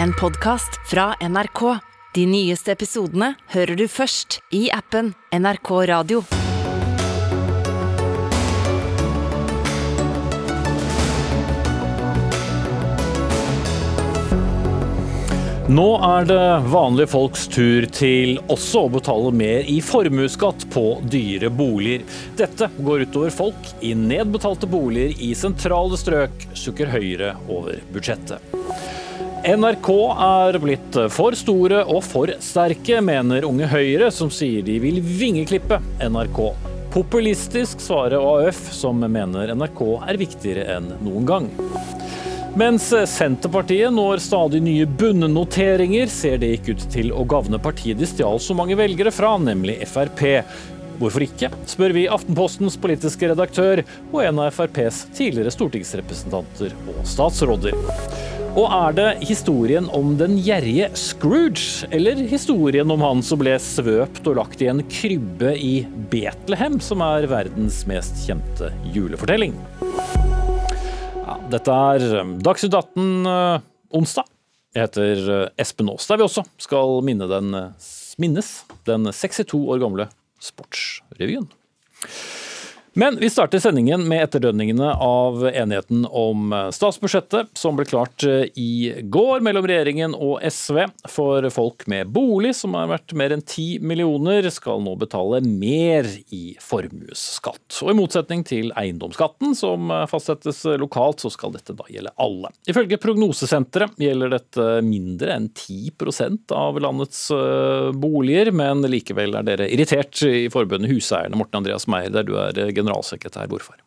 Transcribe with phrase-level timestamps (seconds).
[0.00, 1.78] en podkast fra NRK.
[2.14, 6.22] De nyeste episodene hører du først i appen NRK Radio.
[15.72, 21.48] Nå er det vanlige folks tur til også å betale mer i formuesskatt på dyre
[21.48, 22.04] boliger.
[22.36, 28.52] Dette går utover folk i nedbetalte boliger i sentrale strøk, sukker Høyre over budsjettet.
[29.42, 29.88] NRK
[30.22, 35.80] er blitt for store og for sterke, mener Unge Høyre, som sier de vil vingeklippe
[35.98, 36.38] NRK.
[36.94, 41.50] Populistisk svarer AUF, som mener NRK er viktigere enn noen gang.
[42.54, 48.06] Mens Senterpartiet når stadig nye bunnnoteringer, ser det ikke ut til å gagne partiet de
[48.06, 50.22] stjal så mange velgere fra, nemlig Frp.
[51.02, 53.80] Hvorfor ikke, spør vi Aftenpostens politiske redaktør
[54.12, 57.74] og en av FrPs tidligere stortingsrepresentanter og statsråder.
[58.52, 64.30] Og er det historien om den gjerrige Scrooge, eller historien om han som ble svøpt
[64.30, 65.72] og lagt i en krybbe i
[66.12, 69.58] Betlehem, som er verdens mest kjente julefortelling?
[69.82, 72.08] Ja, dette er
[72.46, 73.58] Dagsnytt 18 uh,
[73.90, 74.30] onsdag.
[74.76, 79.56] Jeg heter uh, Espen Aas, der vi også skal minne den, uh, minnes den 62
[79.64, 81.48] år gamle Sportsrevyen.
[82.94, 88.20] Men vi starter sendingen med etterdønningene av enigheten om statsbudsjettet, som ble klart
[88.58, 90.82] i går mellom regjeringen og SV.
[91.08, 96.04] For folk med bolig som er verdt mer enn 10 millioner, skal nå betale mer
[96.36, 97.78] i formuesskatt.
[97.80, 102.52] Og i motsetning til eiendomsskatten, som fastsettes lokalt, så skal dette da gjelde alle.
[102.68, 107.24] Ifølge Prognosesenteret gjelder dette mindre enn 10% av landets
[107.96, 112.52] boliger, men likevel er dere irritert i forbundet Huseierne, Morten Andreas Meyer, der du er
[112.52, 112.81] generalsekretær.
[113.52, 113.78] Hvorfor?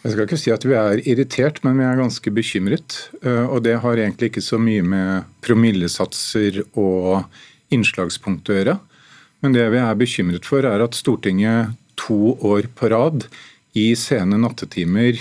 [0.00, 2.94] Jeg skal ikke si at vi er irritert, men vi er ganske bekymret.
[3.20, 7.26] Og det har egentlig ikke så mye med promillesatser og
[7.74, 8.78] innslagspunkt å gjøre.
[9.44, 13.26] Men det vi er bekymret for, er at Stortinget to år på rad
[13.76, 15.20] i sene nattetimer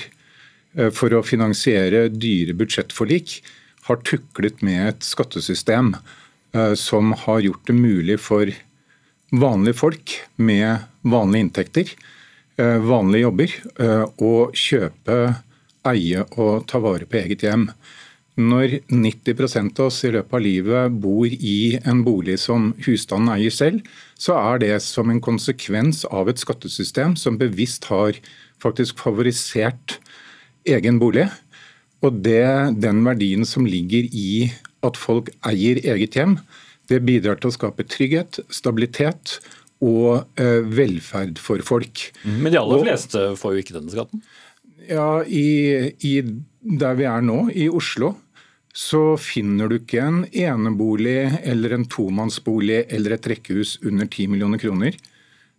[0.95, 3.39] for å finansiere dyre budsjettforlik
[3.89, 5.91] har tuklet med et skattesystem
[6.79, 8.47] som har gjort det mulig for
[9.29, 11.91] vanlige folk med vanlige inntekter
[12.59, 13.53] vanlige jobber
[14.19, 15.17] å kjøpe,
[15.87, 17.69] eie og ta vare på eget hjem.
[18.39, 23.51] Når 90% av oss i løpet av livet bor i en bolig som husstanden eier
[23.51, 23.81] selv,
[24.15, 28.15] så er det som en konsekvens av et skattesystem som bevisst har
[28.63, 29.97] faktisk favorisert
[30.67, 31.27] egen bolig.
[31.99, 34.53] Og det, den verdien som ligger i
[34.87, 36.37] at folk eier eget hjem,
[36.87, 39.39] det bidrar til å skape trygghet, stabilitet
[39.85, 42.09] og eh, velferd for folk.
[42.25, 44.23] Men de aller fleste får jo ikke denne skatten?
[44.89, 46.15] Ja, i, i,
[46.79, 48.15] Der vi er nå, i Oslo,
[48.75, 54.61] så finner du ikke en enebolig eller en tomannsbolig eller et rekkehus under 10 millioner
[54.61, 54.97] kroner.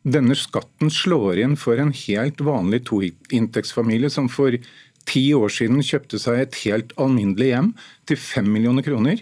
[0.00, 4.54] Denne skatten slår inn for en helt vanlig toinntektsfamilie som for
[5.10, 7.70] ti år siden kjøpte seg et helt alminnelig hjem
[8.08, 9.20] til 5 millioner kroner.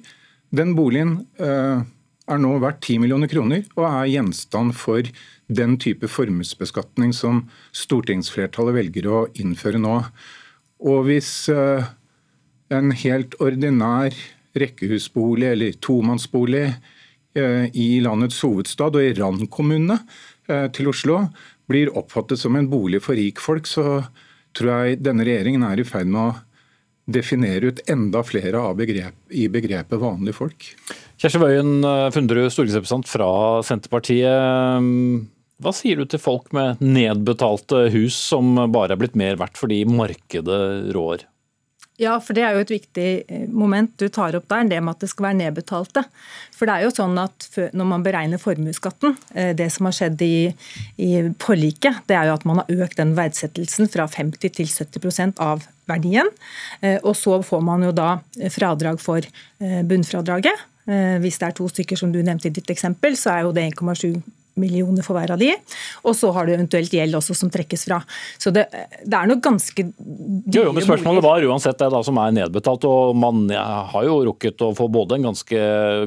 [0.55, 1.83] Den boligen øh,
[2.29, 5.09] er nå verdt 10 millioner kroner og er gjenstand for
[5.49, 7.47] den type formuesbeskatning som
[7.77, 10.01] stortingsflertallet velger å innføre nå.
[10.85, 11.89] Og hvis eh,
[12.75, 14.17] en helt ordinær
[14.59, 19.99] rekkehusbolig eller tomannsbolig eh, i landets hovedstad og i randkommunene
[20.51, 21.23] eh, til Oslo
[21.69, 24.03] blir oppfattet som en bolig for rikfolk, så
[24.57, 26.37] tror jeg denne regjeringen er i ferd med å
[27.09, 30.67] definere ut enda flere begrep, i begrepet vanlige folk.
[31.19, 31.83] Kjersti Wøien
[32.15, 33.29] Funderud, stortingsrepresentant fra
[33.67, 34.85] Senterpartiet.
[35.59, 39.81] Hva sier du til folk med nedbetalte hus som bare er blitt mer verdt fordi
[39.91, 41.25] markedet rår?
[41.99, 43.09] Ja, for det er jo et viktig
[43.51, 46.05] moment du tar opp der, det med at det skal være nedbetalte.
[46.55, 49.19] For det er jo sånn at når man beregner formuesskatten,
[49.59, 50.55] det som har skjedd i,
[51.03, 51.11] i
[51.43, 55.67] forliket, det er jo at man har økt den verdsettelsen fra 50 til 70% av
[55.91, 56.31] verdien.
[57.03, 58.21] Og så får man jo da
[58.55, 59.27] fradrag for
[59.59, 60.69] bunnfradraget.
[60.89, 63.67] Hvis det er to stykker som du nevnte i ditt eksempel, så er jo det
[63.75, 65.53] 1,7 millioner for hver av de.
[66.05, 68.01] Og så har du eventuelt gjeld også som trekkes fra.
[68.41, 68.67] Så det,
[69.05, 72.35] det er nok ganske dyre jo, jo, men Spørsmålet var uansett det da som er
[72.37, 72.87] nedbetalt.
[72.89, 75.63] og Man har jo rukket å få både en ganske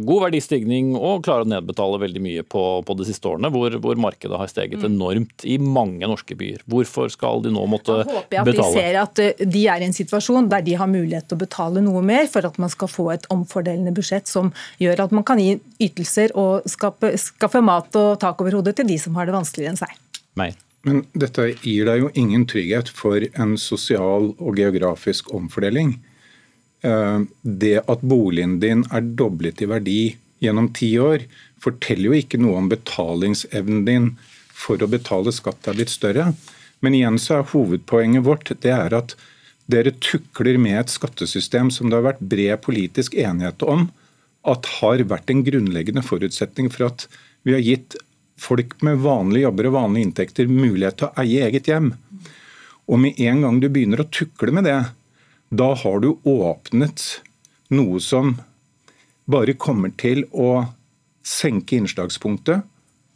[0.06, 4.00] god verdistigning og klare å nedbetale veldig mye på, på de siste årene, hvor, hvor
[4.02, 4.88] markedet har steget mm.
[4.92, 6.66] enormt i mange norske byer.
[6.70, 8.10] Hvorfor skal de nå måtte betale?
[8.12, 10.78] Jeg håper jeg at de ser at eh, de er i en situasjon der de
[10.80, 14.30] har mulighet til å betale noe mer for at man skal få et omfordelende budsjett
[14.30, 14.52] som
[14.82, 18.90] gjør at man kan gi ytelser og skape, skaffe mat og tak over hodet til
[18.90, 19.96] de som har det vanskeligere enn seg.
[20.40, 20.52] Nei.
[20.88, 26.00] Men dette gir deg jo ingen trygghet for en sosial og geografisk omfordeling.
[26.82, 30.02] eh, det at boligen din er doblet i verdi
[30.42, 31.28] gjennom ti år,
[31.62, 34.08] forteller jo ikke noe om betalingsevnen din
[34.50, 36.32] for å betale skatt er blitt større.
[36.82, 39.16] Men igjen så er hovedpoenget vårt det er at
[39.72, 43.90] dere tukler med et skattesystem som det har vært bred politisk enighet om
[44.50, 47.06] at har vært en grunnleggende forutsetning for at
[47.46, 47.96] vi har gitt
[48.42, 51.94] folk med vanlige jobber og vanlige inntekter mulighet til å eie eget hjem.
[52.90, 54.80] Og med en gang du begynner å tukle med det,
[55.52, 57.22] da har du åpnet
[57.72, 58.36] noe som
[59.32, 60.66] bare kommer til å
[61.24, 62.66] senke innslagspunktet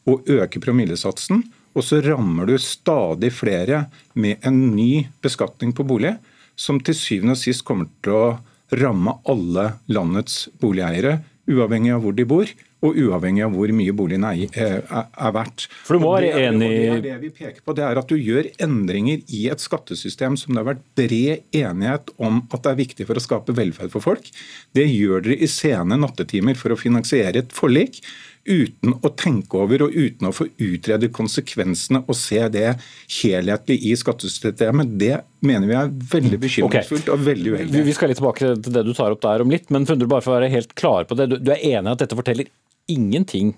[0.06, 1.42] og øke promillesatsen.
[1.76, 6.14] Og så rammer du stadig flere med en ny beskatning på bolig,
[6.56, 8.28] som til syvende og sist kommer til å
[8.76, 11.20] ramme alle landets boligeiere,
[11.52, 12.54] uavhengig av hvor de bor
[12.86, 15.68] og uavhengig av hvor mye boligen er, er, er verdt.
[15.88, 16.72] For du må være enig...
[17.06, 20.54] Det det vi peker på, det er at du gjør endringer i et skattesystem som
[20.54, 24.04] det har vært bred enighet om at det er viktig for å skape velferd for
[24.04, 24.30] folk.
[24.76, 28.02] Det gjør dere i sene nattetimer for å finansiere et forlik
[28.46, 32.76] uten å tenke over og uten å få utredet konsekvensene og se det
[33.22, 34.94] helhetlig i skattesystemet.
[35.02, 35.16] Det
[35.46, 37.16] mener vi er veldig bekymringsfullt okay.
[37.16, 37.86] og veldig uheldig.
[37.90, 40.26] Vi skal litt tilbake til det du tar opp der om litt, men Funderud, bare
[40.26, 41.32] for å være helt klar på det.
[41.40, 42.52] Du er enig i at dette forteller
[42.92, 43.54] ingenting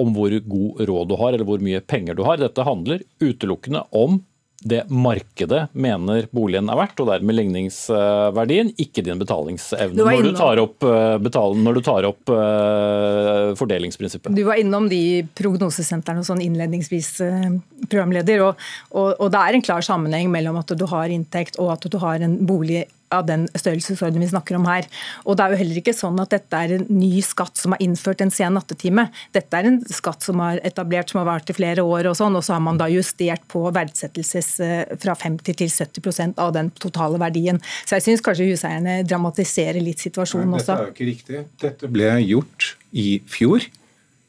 [0.00, 2.40] om hvor god råd du har eller hvor mye penger du har.
[2.40, 4.20] Dette handler utelukkende om
[4.60, 10.60] det markedet mener boligen er verdt, og dermed ligningsverdien, ikke din betalingsevne når du tar
[10.60, 14.36] opp, eh, betalen, når du tar opp uh, fordelingsprinsippet.
[14.36, 17.48] Du var innom de prognosesentrene sånn innledningsvis, uh,
[17.86, 18.44] programleder.
[18.50, 21.88] Og, og, og, det er en klar sammenheng mellom at du har inntekt og at
[21.88, 24.86] du har en bolig av den størrelsesorden vi snakker om her.
[25.24, 27.82] Og Det er jo heller ikke sånn at dette er en ny skatt som er
[27.84, 29.08] innført en sen nattetime.
[29.34, 32.36] Dette er en skatt som har etablert som har vært i flere år, og sånn,
[32.38, 36.70] og så har man da justert på verdsettelses eh, fra 50 til 70% av den
[36.80, 37.60] totale verdien.
[37.84, 40.76] Så jeg syns kanskje huseierne dramatiserer litt situasjonen Nei, også.
[40.76, 41.44] Dette er jo ikke riktig.
[41.64, 43.66] Dette ble gjort i fjor.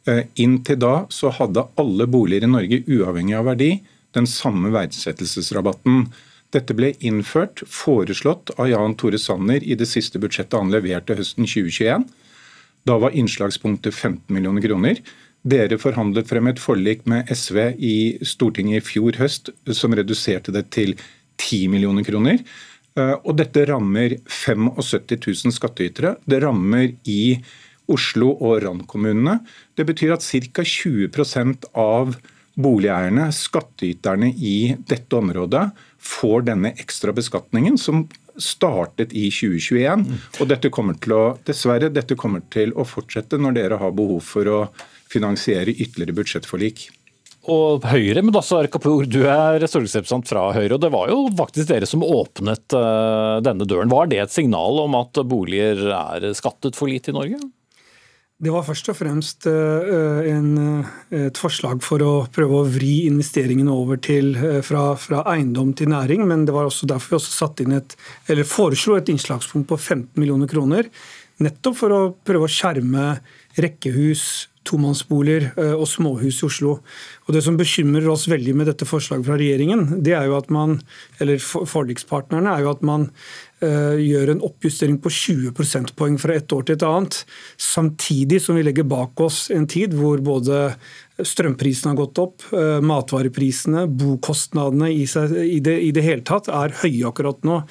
[0.09, 3.71] Eh, inntil da så hadde alle boliger i Norge, uavhengig av verdi,
[4.17, 6.07] den samme verdsettelsesrabatten.
[6.51, 11.47] Dette ble innført, foreslått av Jan Tore Sanner i det siste budsjettet han leverte høsten
[11.47, 12.03] 2021.
[12.87, 14.99] Da var innslagspunktet 15 millioner kroner.
[15.41, 17.95] Dere forhandlet frem et forlik med SV i
[18.27, 20.97] Stortinget i fjor høst som reduserte det til
[21.39, 22.43] 10 millioner kroner.
[22.99, 25.17] Eh, og dette rammer 75
[25.47, 26.17] 000 skattytere.
[26.27, 27.39] Det rammer i
[27.91, 29.39] Oslo og randkommunene.
[29.75, 30.67] Det betyr at ca.
[30.67, 32.15] 20% av
[32.61, 35.69] boligeierne, skattyterne i dette området,
[36.01, 38.05] får denne ekstra beskatningen som
[38.41, 40.07] startet i 2021.
[40.39, 44.23] Og dette kommer til å, dessverre, dette kommer til å fortsette når dere har behov
[44.25, 44.63] for å
[45.11, 46.87] finansiere ytterligere budsjettforlik.
[47.49, 50.75] Og Høyre, men også Kapur, du er stortingsrepresentant fra Høyre.
[50.75, 53.89] og Det var jo faktisk dere som åpnet uh, denne døren.
[53.89, 57.41] Var det et signal om at boliger er skattet for lite i Norge?
[58.41, 63.03] Det var først og fremst eh, en, eh, et forslag for å prøve å vri
[63.05, 67.19] investeringene over til, eh, fra, fra, eiendom til næring, men det var også derfor vi
[67.19, 67.93] også et,
[68.49, 70.89] foreslo et innslagspunkt på 15 millioner kroner.
[71.41, 73.19] Nettopp for å prøve å skjerme
[73.61, 76.73] rekkehus, tomannsboliger og småhus i Oslo.
[77.25, 80.51] Og Det som bekymrer oss veldig med dette forslaget fra regjeringen, det er jo at
[80.53, 80.79] man,
[81.19, 83.09] eller forlikspartnerne, er jo at man
[83.61, 87.19] gjør en oppjustering på 20 prosentpoeng fra et år til et annet,
[87.61, 90.63] samtidig som vi legger bak oss en tid hvor både
[91.27, 96.49] strømprisene har gått opp, eh, matvareprisene, bokostnadene i, seg, i, det, i det hele tatt
[96.51, 97.61] er høye akkurat nå.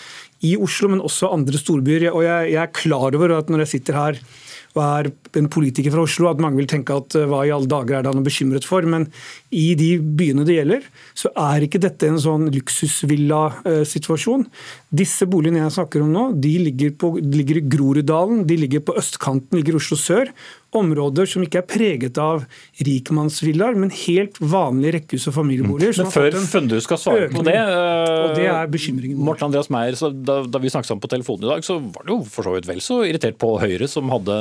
[0.47, 2.09] I Oslo, men også andre storbyer.
[2.13, 4.23] Og jeg, jeg er klar over at når jeg sitter her
[4.71, 5.09] og er
[5.41, 8.03] en politiker fra Oslo, at mange vil tenke at eh, hva i alle dager er
[8.05, 8.87] det han er bekymret for.
[8.87, 9.09] Men
[9.51, 10.87] i de byene det gjelder,
[11.19, 14.47] så er ikke dette en sånn luksusvilla-situasjon.
[14.91, 18.83] Disse boligene jeg snakker om nå, de ligger, på, de ligger i Groruddalen, de ligger
[18.83, 20.33] på østkanten, ligger i Oslo sør
[20.75, 22.43] områder som ikke er preget av
[22.87, 25.95] rikmannsvillaer, men helt vanlige rekkehus og familieboliger.
[26.03, 29.19] Men før Funderud skal svare på det, og det er bekymringen.
[29.19, 29.95] Morten Andreas Meyer,
[30.27, 32.67] da, da, vi snakket sammen på telefonen i dag, så var du for så vidt
[32.71, 34.41] vel så irritert på Høyre, som hadde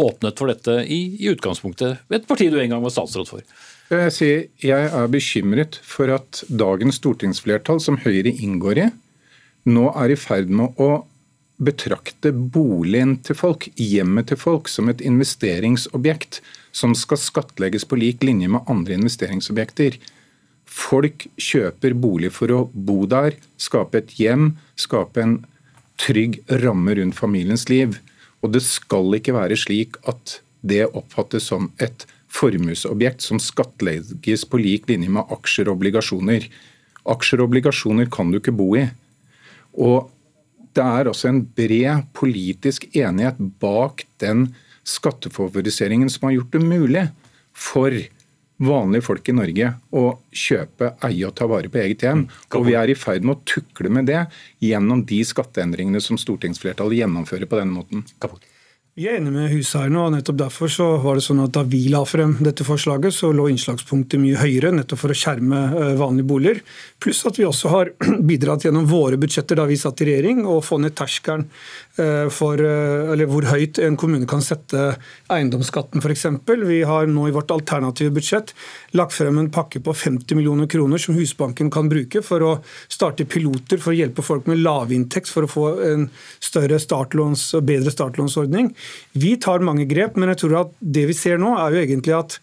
[0.00, 3.44] åpnet for dette i, i utgangspunktet, et parti du en gang var statsråd for.
[3.92, 8.90] Jeg, sier, jeg er bekymret for at dagens stortingsflertall, som Høyre inngår i,
[9.68, 11.04] nå er i ferd med å
[11.62, 16.40] betrakte boligen til folk, hjemmet til folk, som et investeringsobjekt
[16.74, 19.98] som skal skattlegges på lik linje med andre investeringsobjekter.
[20.66, 25.36] Folk kjøper bolig for å bo der, skape et hjem, skape en
[26.00, 28.00] trygg ramme rundt familiens liv.
[28.42, 34.60] Og det skal ikke være slik at det oppfattes som et formuesobjekt som skattlegges på
[34.62, 36.48] lik linje med aksjer og obligasjoner.
[37.12, 38.88] Aksjer og obligasjoner kan du ikke bo i.
[39.78, 40.10] Og
[40.72, 44.50] det er også en bred politisk enighet bak den
[44.88, 47.06] skattefavoriseringen som har gjort det mulig
[47.52, 47.94] for
[48.62, 52.24] vanlige folk i Norge å kjøpe, eie og ta vare på eget hjem.
[52.54, 54.22] Og vi er i ferd med å tukle med det
[54.62, 58.06] gjennom de skatteendringene som stortingsflertallet gjennomfører på denne måten.
[58.22, 58.51] Kaput.
[58.92, 61.86] Vi er enig med huseierne, og nettopp derfor så var det sånn at da vi
[61.88, 66.28] la frem dette forslaget, så lå innslagspunktet mye høyere, nettopp for å skjerme eh, vanlige
[66.28, 66.60] boliger.
[67.00, 67.92] Pluss at vi også har
[68.28, 71.46] bidratt gjennom våre budsjetter da vi satt i regjering, å få ned terskelen
[72.32, 74.94] for eh, eller hvor høyt en kommune kan sette
[75.32, 76.26] eiendomsskatten f.eks.
[76.48, 78.54] Vi har nå i vårt alternative budsjett
[78.96, 82.52] lagt frem en pakke på 50 millioner kroner som Husbanken kan bruke for å
[82.88, 86.08] starte piloter for å hjelpe folk med lavinntekt for å få en
[86.40, 88.72] større startlåns bedre startlånsordning.
[89.12, 92.16] Vi tar mange grep, men jeg tror at det vi ser nå, er jo egentlig
[92.16, 92.38] at,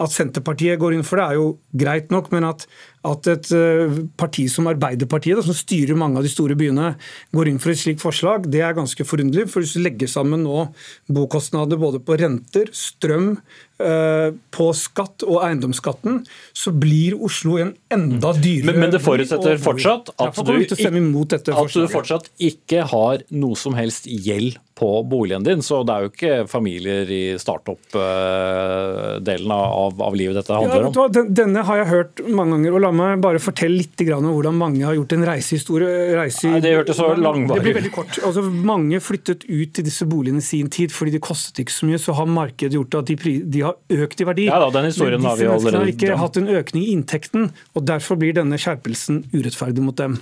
[0.00, 2.66] at Senterpartiet går inn for det, er jo greit nok, men at
[3.08, 6.92] at et eh, parti som Arbeiderpartiet, da, som styrer mange av de store byene,
[7.32, 9.46] går inn for et slikt forslag, det er ganske forunderlig.
[9.48, 10.66] For hvis du legger sammen nå
[11.08, 13.32] bokostnader både på renter, strøm,
[13.80, 16.20] eh, på skatt og eiendomsskatten,
[16.52, 21.86] så blir Oslo en enda dyrere Men, men det forutsetter fortsatt at du, at du
[21.88, 25.62] fortsatt ikke har noe som helst gjeld på boligen din.
[25.62, 30.94] Så det er jo ikke familier i startup-delen eh, av, av, livet dette handler om.
[30.96, 31.08] Ja,
[31.42, 32.72] denne har jeg hørt mange ganger.
[32.78, 35.90] og La meg bare fortelle litt om hvordan mange har gjort en reisehistorie.
[36.18, 38.18] Reise Nei, det hørtes så langvarig Det blir veldig kort.
[38.26, 41.90] Altså, mange flyttet ut til disse boligene i sin tid fordi de kostet ikke så
[41.90, 42.00] mye.
[42.02, 44.48] Så har markedet gjort at de, de har økt i verdi.
[44.50, 47.50] Ja da, den historien Men har vi allerede har ikke hatt en økning i inntekten,
[47.74, 50.20] og derfor blir denne skjerpelsen urettferdig mot dem.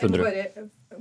[0.00, 0.48] Jeg må bare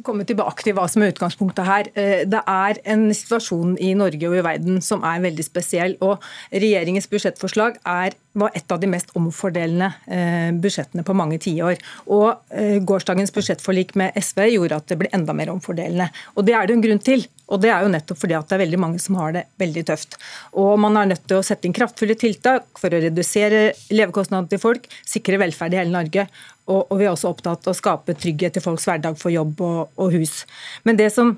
[0.05, 1.89] komme tilbake til hva som er utgangspunktet her.
[1.97, 5.97] Eh, det er en situasjon i Norge og i verden som er veldig spesiell.
[6.05, 11.79] og Regjeringens budsjettforslag er, var et av de mest omfordelende eh, budsjettene på mange tiår.
[12.07, 16.11] Og eh, Gårsdagens budsjettforlik med SV gjorde at det ble enda mer omfordelende.
[16.35, 17.27] Og Det er det en grunn til.
[17.53, 19.85] Og Det er jo nettopp fordi at det er veldig mange som har det veldig
[19.91, 20.17] tøft.
[20.57, 24.61] Og Man er nødt til å sette inn kraftfulle tiltak for å redusere levekostnadene til
[24.61, 26.27] folk, sikre velferd i hele Norge.
[26.65, 29.59] Og, og vi er også opptatt av å skape trygghet i folks hverdag for jobb
[29.61, 30.43] og, og hus.
[30.87, 31.35] Men det som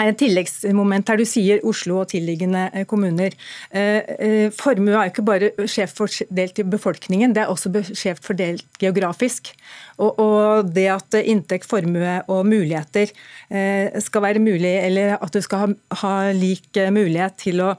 [0.00, 3.34] er et tilleggsmoment her du sier Oslo og tilliggende eh, kommuner.
[3.68, 8.24] Eh, eh, formue er jo ikke bare skjevt fordelt i befolkningen, det er også skjevt
[8.24, 9.52] fordelt geografisk.
[9.98, 13.12] Og, og, det at inntekt, formue og muligheter
[14.02, 15.68] skal være mulig, eller at du skal ha,
[16.00, 17.74] ha lik mulighet til å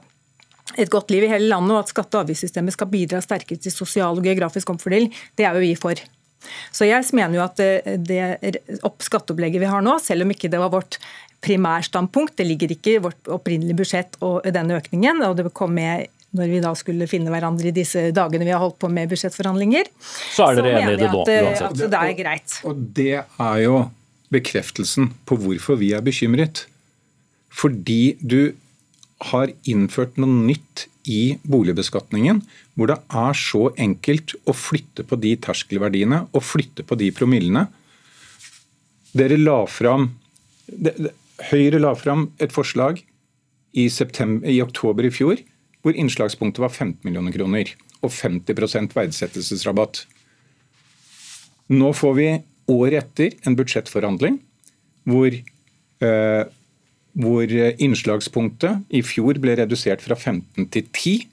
[0.80, 3.74] et godt liv i hele landet, og at skatte- og avgiftssystemet skal bidra sterkere til
[3.74, 6.00] sosial og geografisk omfordeling, det er jo vi for.
[6.74, 7.60] Så jeg mener jo at
[8.08, 8.58] det
[9.04, 10.98] skatteopplegget vi har nå, selv om ikke det var vårt
[11.44, 16.08] primærstandpunkt, det ligger ikke i vårt opprinnelige budsjett og denne økningen, og det kom med
[16.34, 19.86] når vi da skulle finne hverandre i disse dagene vi har holdt på med budsjettforhandlinger,
[20.34, 21.20] så er dere enige i det nå.
[21.68, 22.56] At det er greit.
[22.66, 23.76] Og det er jo
[24.34, 26.64] bekreftelsen på hvorfor vi er bekymret.
[27.54, 28.50] Fordi du
[29.30, 32.40] har innført noe nytt i boligbeskatningen,
[32.74, 37.66] hvor det er så enkelt å flytte på de terskelverdiene og flytte på de promillene.
[39.14, 40.14] Dere la fram,
[41.50, 43.02] Høyre la fram et forslag
[43.74, 45.42] i, i oktober i fjor
[45.84, 50.04] hvor innslagspunktet var 15 millioner kroner og 50% verdsettelsesrabatt.
[51.74, 52.28] Nå får vi
[52.72, 54.38] året etter en budsjettforhandling
[55.08, 56.44] hvor eh,
[57.14, 61.28] hvor eh, innslagspunktet i fjor ble redusert fra 15 til 10.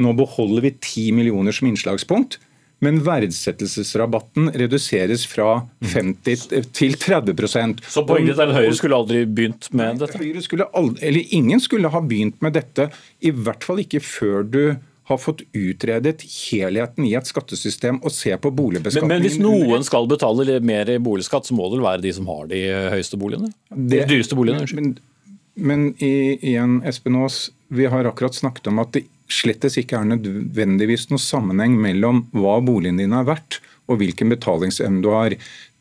[0.00, 2.38] Nå beholder vi 10 millioner som innslagspunkt,
[2.80, 9.68] men verdsettelsesrabatten reduseres fra 50 til 30% Så poenget er at Høyre skulle aldri begynt
[9.76, 10.16] med dette?
[10.22, 12.88] Høyre skulle aldri, eller Ingen skulle ha begynt med dette,
[13.20, 14.62] i hvert fall ikke før du
[15.10, 19.10] har fått utredet helheten i et skattesystem og se på boligbeskatningen.
[19.10, 22.12] Men, men, hvis noen skal betale mer i boligskatt, så må det vel være de
[22.14, 22.60] som har de
[22.94, 23.50] høyeste boligene?
[23.74, 24.84] De dyreste boligene, unnskyld.
[24.84, 25.09] Men
[25.56, 31.22] igjen, Espen Aas, vi har akkurat snakket om at det slettes ikke er nødvendigvis noen
[31.22, 35.36] sammenheng mellom hva boligen din er verdt og hvilken betalingsevne du har.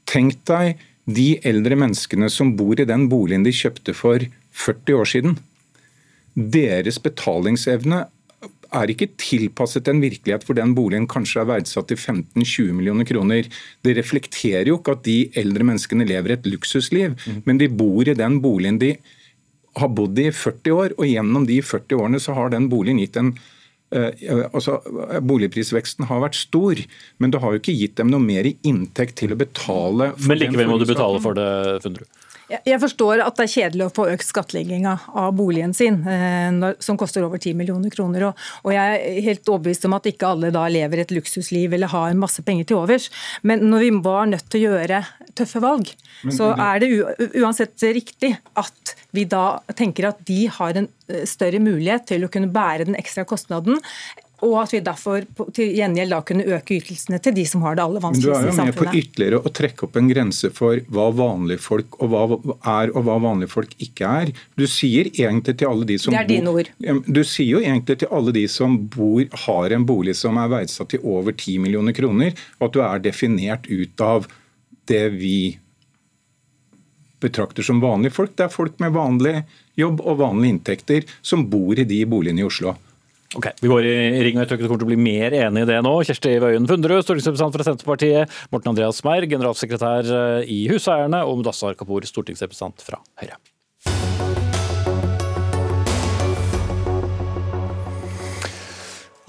[0.09, 0.77] Tenk deg
[1.09, 4.21] de eldre menneskene som bor i den boligen de kjøpte for
[4.53, 5.37] 40 år siden.
[6.35, 8.05] Deres betalingsevne
[8.69, 13.47] er ikke tilpasset en virkelighet hvor den boligen kanskje er verdsatt til 15-20 millioner kroner.
[13.81, 17.41] Det reflekterer jo ikke at de eldre menneskene lever et luksusliv, mm.
[17.49, 18.93] men de bor i den boligen de
[19.81, 23.19] har bodd i 40 år, og gjennom de 40 årene så har den boligen gitt
[23.19, 23.33] en
[23.89, 24.13] Uh,
[24.53, 24.75] altså,
[25.25, 26.77] Boligprisveksten har vært stor,
[27.17, 30.11] men det har jo ikke gitt dem noe mer i inntekt til å betale.
[30.29, 31.47] men likevel må du betale for det,
[31.81, 32.18] Fundrud?
[32.49, 36.97] Jeg forstår at det er kjedelig å få økt skattlegginga av boligen sin, eh, som
[36.97, 38.29] koster over 10 millioner kroner.
[38.63, 42.17] Og jeg er helt overbevist om at ikke alle da lever et luksusliv eller har
[42.17, 43.09] masse penger til overs.
[43.43, 45.03] Men når vi var nødt til å gjøre
[45.37, 45.93] tøffe valg,
[46.33, 46.89] så er det
[47.39, 52.31] uansett riktig at vi da tenker at de har en eh, større mulighet til å
[52.33, 53.79] kunne bære den ekstra kostnaden
[54.45, 57.83] og at vi derfor til gjengjeld da kunne øke ytelsene til de som har det
[57.83, 58.55] aller vanskeligst i samfunnet.
[58.55, 61.63] Men Du er jo med på ytterligere å trekke opp en grense for hva vanlige
[61.63, 62.23] folk og hva
[62.79, 64.33] er og hva vanlige folk ikke er.
[64.59, 66.73] Du sier egentlig til alle de som Det er dine ord.
[67.05, 70.93] Du sier jo egentlig til alle de som bor, har en bolig som er verdsatt
[70.95, 74.29] til over 10 millioner kroner, at du er definert ut av
[74.89, 75.39] det vi
[77.19, 78.35] betrakter som vanlige folk.
[78.37, 79.41] Det er folk med vanlig
[79.79, 82.75] jobb og vanlige inntekter som bor i de boligene i Oslo.
[83.37, 85.35] Ok, Vi går i ring, og jeg tror ikke du kommer til å bli mer
[85.37, 85.91] enig i det nå.
[86.01, 88.39] Kjersti Wøien Funderud, stortingsrepresentant fra Senterpartiet.
[88.49, 91.21] Morten Andreas Meyer, generalsekretær eh, i Huseierne.
[91.29, 93.37] Og Mudassar Kapur, stortingsrepresentant fra Høyre.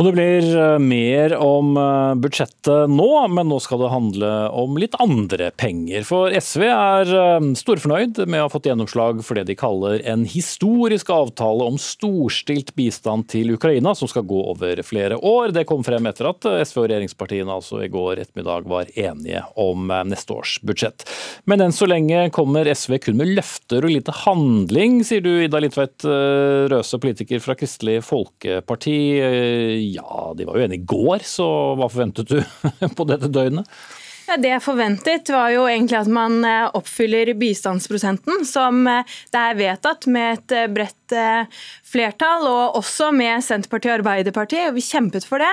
[0.01, 4.79] Og Det blir eh, mer om eh, budsjettet nå, men nå skal det handle om
[4.81, 6.07] litt andre penger.
[6.09, 10.25] For SV er eh, storfornøyd med å ha fått gjennomslag for det de kaller en
[10.25, 15.53] historisk avtale om storstilt bistand til Ukraina, som skal gå over flere år.
[15.53, 19.93] Det kom frem etter at SV og regjeringspartiene altså i går ettermiddag var enige om
[20.09, 21.05] neste års budsjett.
[21.45, 25.61] Men enn så lenge kommer SV kun med løfter og lite handling, sier du Ida
[25.61, 26.09] Litveit
[26.73, 28.97] Røse, politiker fra Kristelig Folkeparti.
[29.97, 32.39] Ja, de var jo enige i går, så hva forventet du
[32.99, 33.69] på dette døgnet?
[34.31, 39.41] Ja, det jeg forventet, var jo egentlig at man eh, oppfyller bistandsprosenten, som eh, det
[39.43, 41.15] er vedtatt med et eh, bredt
[41.91, 44.69] flertall, og også med Senterpartiet og Arbeiderpartiet.
[44.69, 45.51] og Vi kjempet for det,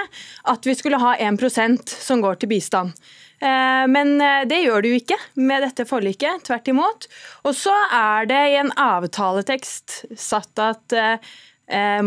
[0.53, 2.93] at vi skulle ha 1% som går til bistand.
[3.41, 4.15] Men
[4.49, 7.05] det gjør det jo ikke med dette forliket, tvert imot.
[7.45, 10.95] Og så er det i en avtaletekst satt at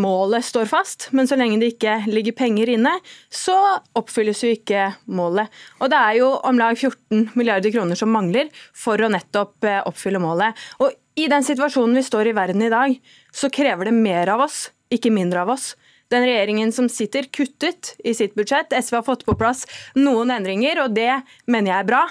[0.00, 2.95] målet står fast, men så lenge det ikke ligger penger inne,
[3.29, 3.57] så
[3.99, 5.52] oppfylles jo ikke målet.
[5.81, 9.83] Og det er jo om lag 14 milliarder kroner som mangler for å nettopp eh,
[9.85, 10.57] oppfylle målet.
[10.81, 12.97] Og i den situasjonen vi står i verden i dag,
[13.33, 15.75] så krever det mer av oss, ikke mindre av oss.
[16.11, 18.75] Den regjeringen som sitter, kuttet i sitt budsjett.
[18.75, 19.63] SV har fått på plass
[19.99, 22.04] noen endringer, og det mener jeg er bra.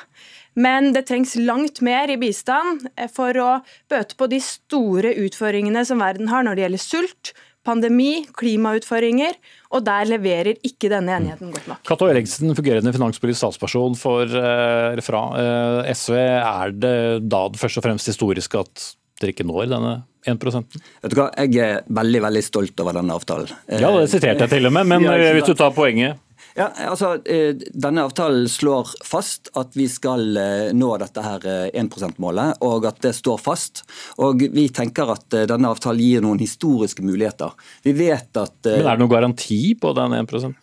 [0.60, 3.52] Men det trengs langt mer i bistand eh, for å
[3.91, 7.34] bøte på de store utfordringene som verden har når det gjelder sult,
[7.67, 9.36] pandemi, klimautfordringer,
[9.76, 11.84] og der leverer ikke denne enigheten godt nok.
[11.88, 16.15] Cato Eriksen, fungerende finanspolitisk statsperson for, eh, fra eh, SV.
[16.39, 16.95] Er det
[17.30, 19.95] da først og fremst historisk at dere ikke når denne
[20.30, 20.39] 1
[21.02, 23.52] Vet du hva, Jeg er veldig veldig stolt over denne avtalen.
[23.68, 26.20] Ja, Det siterte jeg til og med, men hvis du tar poenget?
[26.60, 31.76] Ja, altså, eh, Denne avtalen slår fast at vi skal eh, nå dette her 1
[31.78, 33.84] eh, %-målet, og at det står fast.
[34.20, 37.54] Og Vi tenker at denne avtalen gir noen historiske muligheter.
[37.86, 40.56] Vi vet at Men Er det noen garanti på den 1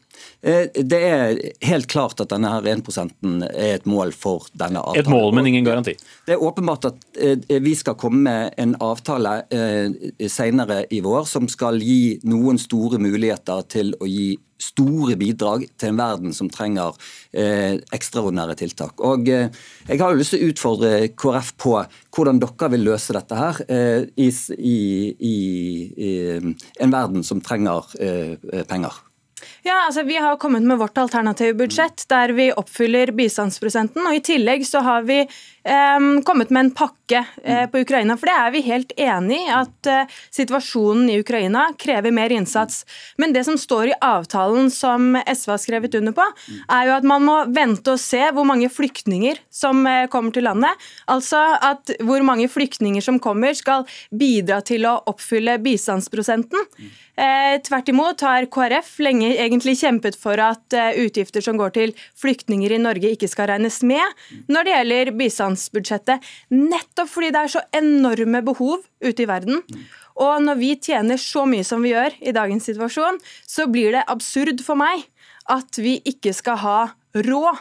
[0.46, 5.02] det er helt klart at denne her 1% er et mål for denne avtalen.
[5.02, 5.96] Et mål, men ingen garanti?
[6.26, 7.20] Det er åpenbart at
[7.66, 9.40] vi skal komme med en avtale
[10.30, 15.92] senere i vår som skal gi noen store muligheter til å gi store bidrag til
[15.92, 16.96] en verden som trenger
[17.37, 19.00] eh, ekstraordinære tiltak.
[19.04, 19.50] Og eh,
[19.88, 21.74] Jeg har jo lyst til å utfordre KrF på
[22.16, 24.78] hvordan dere vil løse dette her eh, i, i,
[25.30, 25.35] i,
[26.80, 29.02] en verden som trenger eh, penger.
[29.66, 34.05] Ja, altså Vi har kommet med vårt alternative budsjett der vi oppfyller bistandsprosenten.
[34.07, 35.24] og I tillegg så har vi
[36.24, 38.16] kommet med en pakke eh, på Ukraina.
[38.16, 42.85] For det er vi helt enig i, at eh, situasjonen i Ukraina krever mer innsats.
[43.18, 46.26] Men det som står i avtalen som SV har skrevet under på,
[46.68, 50.46] er jo at man må vente og se hvor mange flyktninger som eh, kommer til
[50.46, 50.87] landet.
[51.11, 56.66] Altså at hvor mange flyktninger som kommer skal bidra til å oppfylle bistandsprosenten.
[57.16, 62.74] Eh, tvert imot har KrF lenge egentlig kjempet for at utgifter som går til flyktninger
[62.76, 64.05] i Norge ikke skal regnes med
[64.52, 65.12] når det gjelder
[65.56, 66.24] bistandsbudsjettet.
[66.50, 69.62] Nettopp fordi det er så enorme behov ute i verden.
[70.16, 74.06] Og når vi tjener så mye som vi gjør i dagens situasjon, så blir det
[74.08, 75.04] absurd for meg
[75.52, 76.78] at vi ikke skal ha
[77.14, 77.60] råd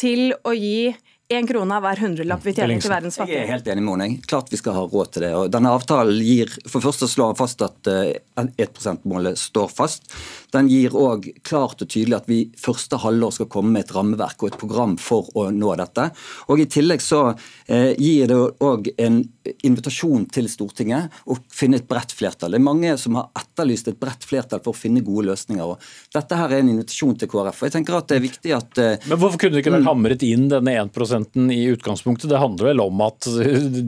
[0.00, 0.94] til å gi
[1.30, 3.38] én krone av hver hundrelapp vi tjener til verdens fattige.
[3.38, 4.22] Jeg er helt enig med henne.
[4.26, 5.30] Klart vi skal ha råd til det.
[5.38, 10.10] Og denne avtalen gir for første slå fast at 1 eh, %-målet står fast.
[10.50, 14.42] Den gir òg klart og tydelig at vi første halvår skal komme med et rammeverk
[14.42, 16.08] og et program for å nå dette.
[16.50, 17.22] Og I tillegg så
[17.68, 19.22] eh, gir det òg en
[19.66, 22.56] invitasjon til Stortinget å finne et bredt flertall.
[22.56, 25.62] Det er mange som har etterlyst et bredt flertall for å finne gode løsninger.
[25.62, 25.78] og
[26.14, 27.62] Dette her er en invitasjon til KrF.
[27.62, 28.82] og jeg tenker at det er viktig at...
[28.82, 29.92] Eh, Men Hvorfor kunne det ikke vært mm.
[29.92, 30.90] hamret inn denne 1
[31.22, 32.30] 1 i utgangspunktet.
[32.30, 33.26] Det handler vel om at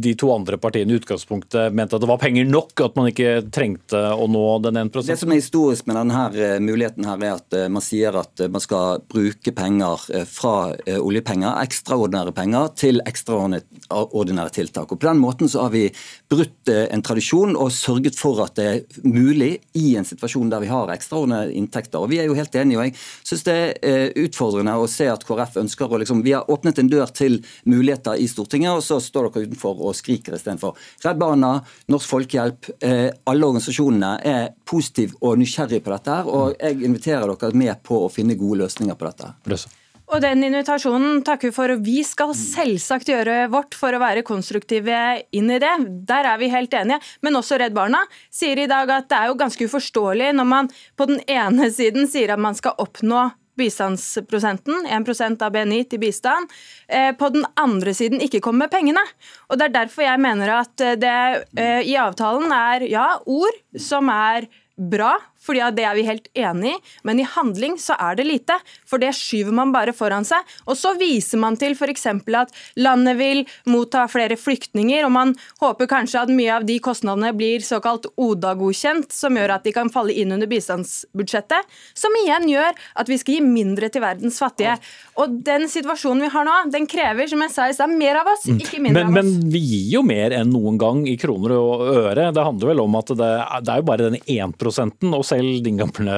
[0.03, 3.35] de to andre partiene i utgangspunktet mente at det var penger nok, at man ikke
[3.55, 7.37] trengte å nå den 1 Det som er historisk med denne eh, muligheten, her er
[7.37, 14.55] at eh, man sier at man skal bruke penger fra oljepenger, ekstraordinære penger, til ekstraordinære
[14.55, 14.93] tiltak.
[14.93, 15.87] Og På den måten så har vi
[16.31, 20.71] brutt en tradisjon og sørget for at det er mulig i en situasjon der vi
[20.71, 22.01] har ekstraordinære inntekter.
[22.03, 22.79] Og Vi er jo helt enige.
[22.79, 22.97] og Jeg
[23.29, 26.89] syns det er utfordrende å se at KrF ønsker å liksom, Vi har åpnet en
[26.89, 27.22] dør til
[27.69, 30.79] muligheter i Stortinget, og så står dere utenfor og skriker istedenfor.
[31.05, 31.53] Redd Barna,
[31.93, 36.11] Norsk Folkehjelp, eh, alle organisasjonene er positive og nysgjerrige på dette.
[36.11, 39.35] her, og Jeg inviterer dere med på å finne gode løsninger på dette.
[39.47, 39.69] Løse.
[40.13, 41.73] Og den invitasjonen takker vi for.
[41.73, 45.73] og Vi skal selvsagt gjøre vårt for å være konstruktive inn i det.
[46.09, 47.01] Der er vi helt enige.
[47.23, 50.69] Men også Redd Barna sier i dag at det er jo ganske uforståelig når man
[51.01, 56.51] på den ene siden sier at man skal oppnå bistandsprosenten, 1% av BNI til bistand,
[56.89, 59.05] eh, på den andre siden ikke kommer med pengene.
[59.51, 64.09] Og Det er derfor jeg mener at det eh, i avtalen er ja, ord som
[64.09, 68.27] er bra, fordi det er vi helt enig i, men i handling så er det
[68.29, 68.57] lite.
[68.89, 70.47] For det skyver man bare foran seg.
[70.69, 72.07] Og så viser man til f.eks.
[72.07, 77.33] at landet vil motta flere flyktninger, og man håper kanskje at mye av de kostnadene
[77.37, 82.79] blir såkalt ODA-godkjent, som gjør at de kan falle inn under bistandsbudsjettet, som igjen gjør
[83.01, 84.77] at vi skal gi mindre til verdens fattige.
[85.21, 88.31] Og den situasjonen vi har nå, den krever, som jeg sa i stad, mer av
[88.35, 89.33] oss, ikke mindre men, av oss.
[89.43, 92.31] Men vi gir jo mer enn noen gang i kroner og øre.
[92.35, 93.33] Det handler vel om at det,
[93.67, 96.17] det er jo bare denne 1 og selv din gamle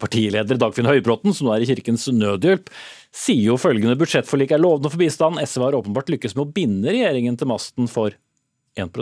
[0.00, 2.70] partileder Dagfinn Høybråten, som nå er i Kirkens Nødhjelp,
[3.16, 5.40] sier jo følgende budsjettforlik er lovende for bistand.
[5.42, 8.14] SV har åpenbart lykkes med å binde regjeringen til masten for
[8.76, 8.92] 1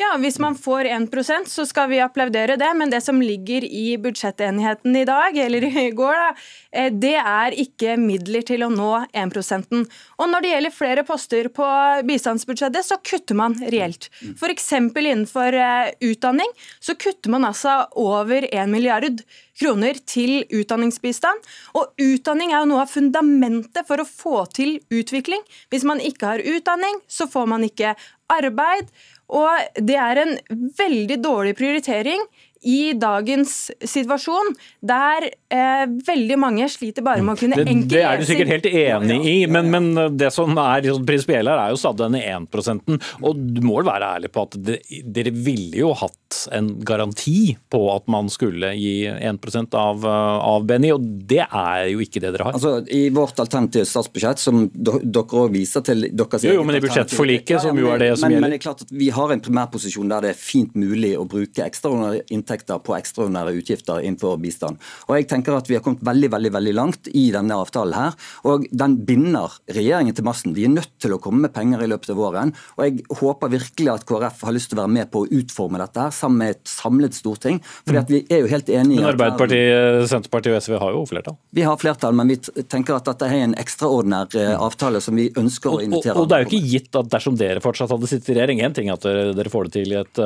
[0.00, 3.98] ja, Hvis man får 1% så skal vi applaudere det, men det som ligger i
[4.00, 6.28] budsjettenigheten i dag, eller i går, da,
[6.72, 9.76] eh, det er ikke midler til å nå 1%
[10.18, 11.68] Og Når det gjelder flere poster på
[12.08, 14.08] bistandsbudsjettet, så kutter man reelt.
[14.32, 14.72] F.eks.
[14.72, 16.48] innenfor eh, utdanning
[16.80, 19.20] så kutter man altså over 1 milliard
[19.60, 21.44] kroner til utdanningsbistand.
[21.76, 25.44] Og utdanning er jo noe av fundamentet for å få til utvikling.
[25.70, 27.94] Hvis man ikke har utdanning, så får man ikke
[28.32, 28.88] arbeid.
[29.32, 30.34] Og det er en
[30.78, 32.24] veldig dårlig prioritering
[32.62, 34.54] i dagens situasjon,
[34.86, 37.88] der eh, veldig mange sliter bare med å kunne enkel lesing.
[37.90, 41.72] Det er du sikkert helt enig i, men, men det som er prinsipielt her, er
[41.74, 44.78] jo stadig denne 1% Og du må vel være ærlig på at det,
[45.14, 46.18] dere ville jo hatt
[46.54, 52.00] en garanti på at man skulle gi 1% av, av BNI, og det er jo
[52.04, 52.56] ikke det dere har.
[52.56, 56.82] Altså, I vårt alternative statsbudsjett, som dere òg viser til deres Jo, jo, men i
[56.84, 58.46] budsjettforliket, som jo er det som men, gjelder.
[58.46, 61.26] Men det er klart at vi har en primærposisjon der det er fint mulig å
[61.28, 64.78] bruke ekstraordinære inntekter inntekter på ekstraordinære utgifter innenfor bistand.
[65.08, 67.94] Og jeg tenker at Vi har kommet veldig veldig, veldig langt i denne avtalen.
[67.94, 68.12] her,
[68.44, 70.54] og Den binder regjeringen til massen.
[70.54, 72.52] De er nødt til å komme med penger i løpet av våren.
[72.76, 75.78] og Jeg håper virkelig at KrF har lyst til å være med på å utforme
[75.78, 77.60] dette her, sammen med et samlet storting.
[77.86, 81.36] fordi at vi er jo helt enige Men Arbeiderpartiet, Senterpartiet og SV har jo flertall?
[81.52, 85.30] Vi har flertall, men vi tenker at dette er en ekstraordinær eh, avtale som vi
[85.36, 86.16] ønsker å invitere.
[86.16, 88.38] Og, og, og det er jo ikke gitt at dersom dere fortsatt hadde sittet i
[88.38, 90.22] regjering, én ting at dere, dere får det til i, et,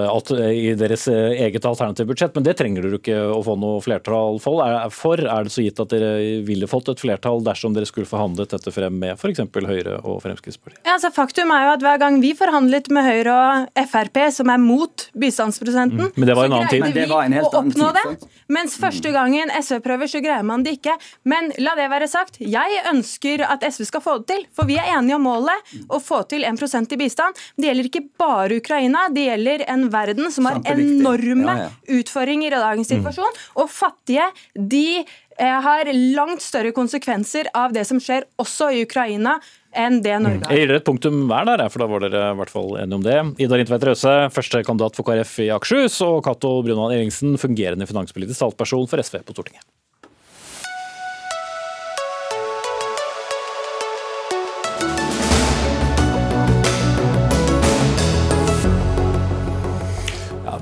[0.56, 4.40] i deres eh, eget alternative budsjett, men det trenger dere ikke å få noe flertall
[4.42, 5.20] for.
[5.20, 8.72] Er det så gitt at dere ville fått et flertall dersom dere skulle forhandlet dette
[8.72, 9.42] frem med f.eks.
[9.66, 10.82] Høyre og Fremskrittspartiet?
[10.86, 14.52] Ja, altså Faktum er jo at hver gang vi forhandlet med Høyre og Frp, som
[14.52, 16.14] er mot bistandsprosenten, mm.
[16.16, 16.84] Men det var en annen tid.
[16.84, 18.04] så greide vi å oppnå det.
[18.52, 20.94] Mens første gangen SV prøver, så greier man det ikke.
[21.28, 24.46] Men la det være sagt, jeg ønsker at SV skal få det til.
[24.56, 27.36] For vi er enige om målet, å få til 1% i bistand.
[27.58, 31.96] Det gjelder ikke bare Ukraina, det gjelder en verden som har enorme ja, ja.
[32.06, 33.36] Utfordringer i dagens situasjon.
[33.36, 33.60] Mm.
[33.62, 39.36] Og fattige, de eh, har langt større konsekvenser av det som skjer også i Ukraina,
[39.76, 40.54] enn det Norge har.
[40.54, 43.00] Jeg gir dere et punktum hver der, for da var dere i hvert fall enige
[43.00, 43.18] om det.
[43.44, 48.40] Ida Intveit Røse, første kandidat for KrF i Akershus, og Cato Brunvand Eriksen, fungerende finanspolitisk
[48.40, 49.66] talsperson for SV på Stortinget.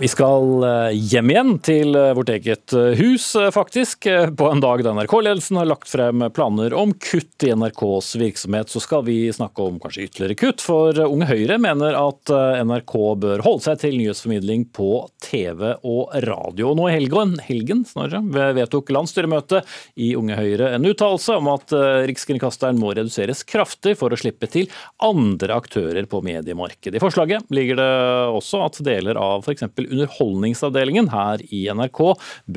[0.04, 4.04] Vi skal eh, hjem igjen til eh, vårt eget eh, hus, faktisk.
[4.36, 8.82] På en dag da NRK-ledelsen har lagt frem planer om kutt i NRKs virksomhet, så
[8.84, 10.60] skal vi snakke om kanskje ytterligere kutt.
[10.60, 12.32] For Unge Høyre mener at
[12.68, 14.90] NRK bør holde seg til nyhetsformidling på
[15.24, 16.74] TV og radio.
[16.76, 18.20] Nå i helgen, helgen snarere,
[18.60, 21.72] vedtok landsstyremøtet i Unge Høyre en uttalelse om at
[22.10, 24.68] Rikskringkasteren må reduseres kraftig for å slippe til
[25.00, 27.00] andre aktører på mediemarkedet.
[27.00, 27.90] I forslaget ligger det
[28.36, 29.64] også at deler av f.eks
[29.94, 32.02] underholdningsavdelingen her i NRK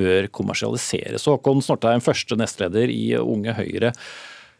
[0.02, 1.28] bør kommersialiseres.
[1.30, 3.94] Håkon Snortheim, første nestleder i Unge Høyre.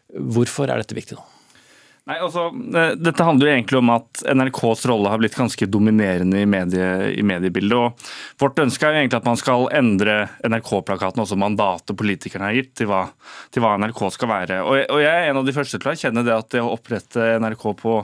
[0.09, 1.27] Hvorfor er dette viktig nå?
[2.09, 6.41] Nei, altså, eh, Dette handler jo egentlig om at NRKs rolle har blitt ganske dominerende
[6.41, 7.77] i, medie, i mediebildet.
[7.77, 12.57] og Vårt ønske er jo egentlig at man skal endre NRK-plakaten, også mandatet politikerne har
[12.57, 13.03] gitt, til hva,
[13.53, 14.61] til hva NRK skal være.
[14.63, 16.73] Og, og Jeg er en av de første til å erkjenne det at det å
[16.73, 17.99] opprette NRK på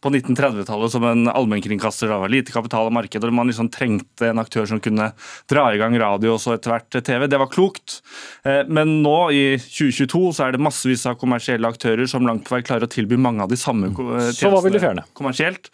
[0.00, 2.08] på 1930-tallet som en allmennkringkaster.
[2.08, 5.10] Det var lite kapital og marked, og man liksom trengte en aktør som kunne
[5.50, 7.26] dra i gang radio og så etter hvert TV.
[7.30, 7.98] Det var klokt.
[8.46, 12.56] Eh, men nå, i 2022, så er det massevis av kommersielle aktører som langt på
[12.56, 15.06] vei klarer å tilby mange av de samme tjenestene du fjerne?
[15.18, 15.70] kommersielt.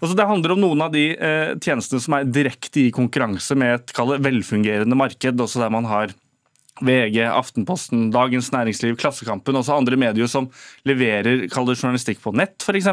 [0.00, 3.80] Altså, det handler om noen av de eh, tjenestene som er direkte i konkurranse med
[3.80, 6.16] et velfungerende marked, også der man har
[6.84, 10.50] VG, Aftenposten, Dagens Næringsliv, Klassekampen, også andre medier som
[10.88, 12.90] leverer journalistikk på nett, f.eks.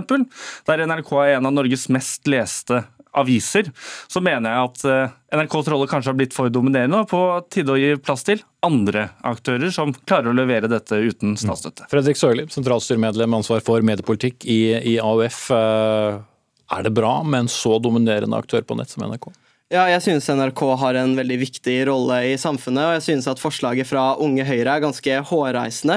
[0.67, 3.69] Der NRK er en av Norges mest leste aviser,
[4.09, 7.21] så mener jeg at eh, NRKs rolle kanskje har blitt for dominerende, og på
[7.53, 11.85] tide å gi plass til andre aktører som klarer å levere dette uten statsstøtte.
[11.91, 14.61] Fredrik Sørli, sentralstyremedlem med ansvar for mediepolitikk i,
[14.95, 15.45] i AUF.
[15.53, 16.21] Eh,
[16.73, 19.29] er det bra med en så dominerende aktør på nett som NRK?
[19.73, 23.39] Ja, jeg synes NRK har en veldig viktig rolle i samfunnet, og jeg synes at
[23.41, 25.95] forslaget fra Unge Høyre er ganske hårreisende.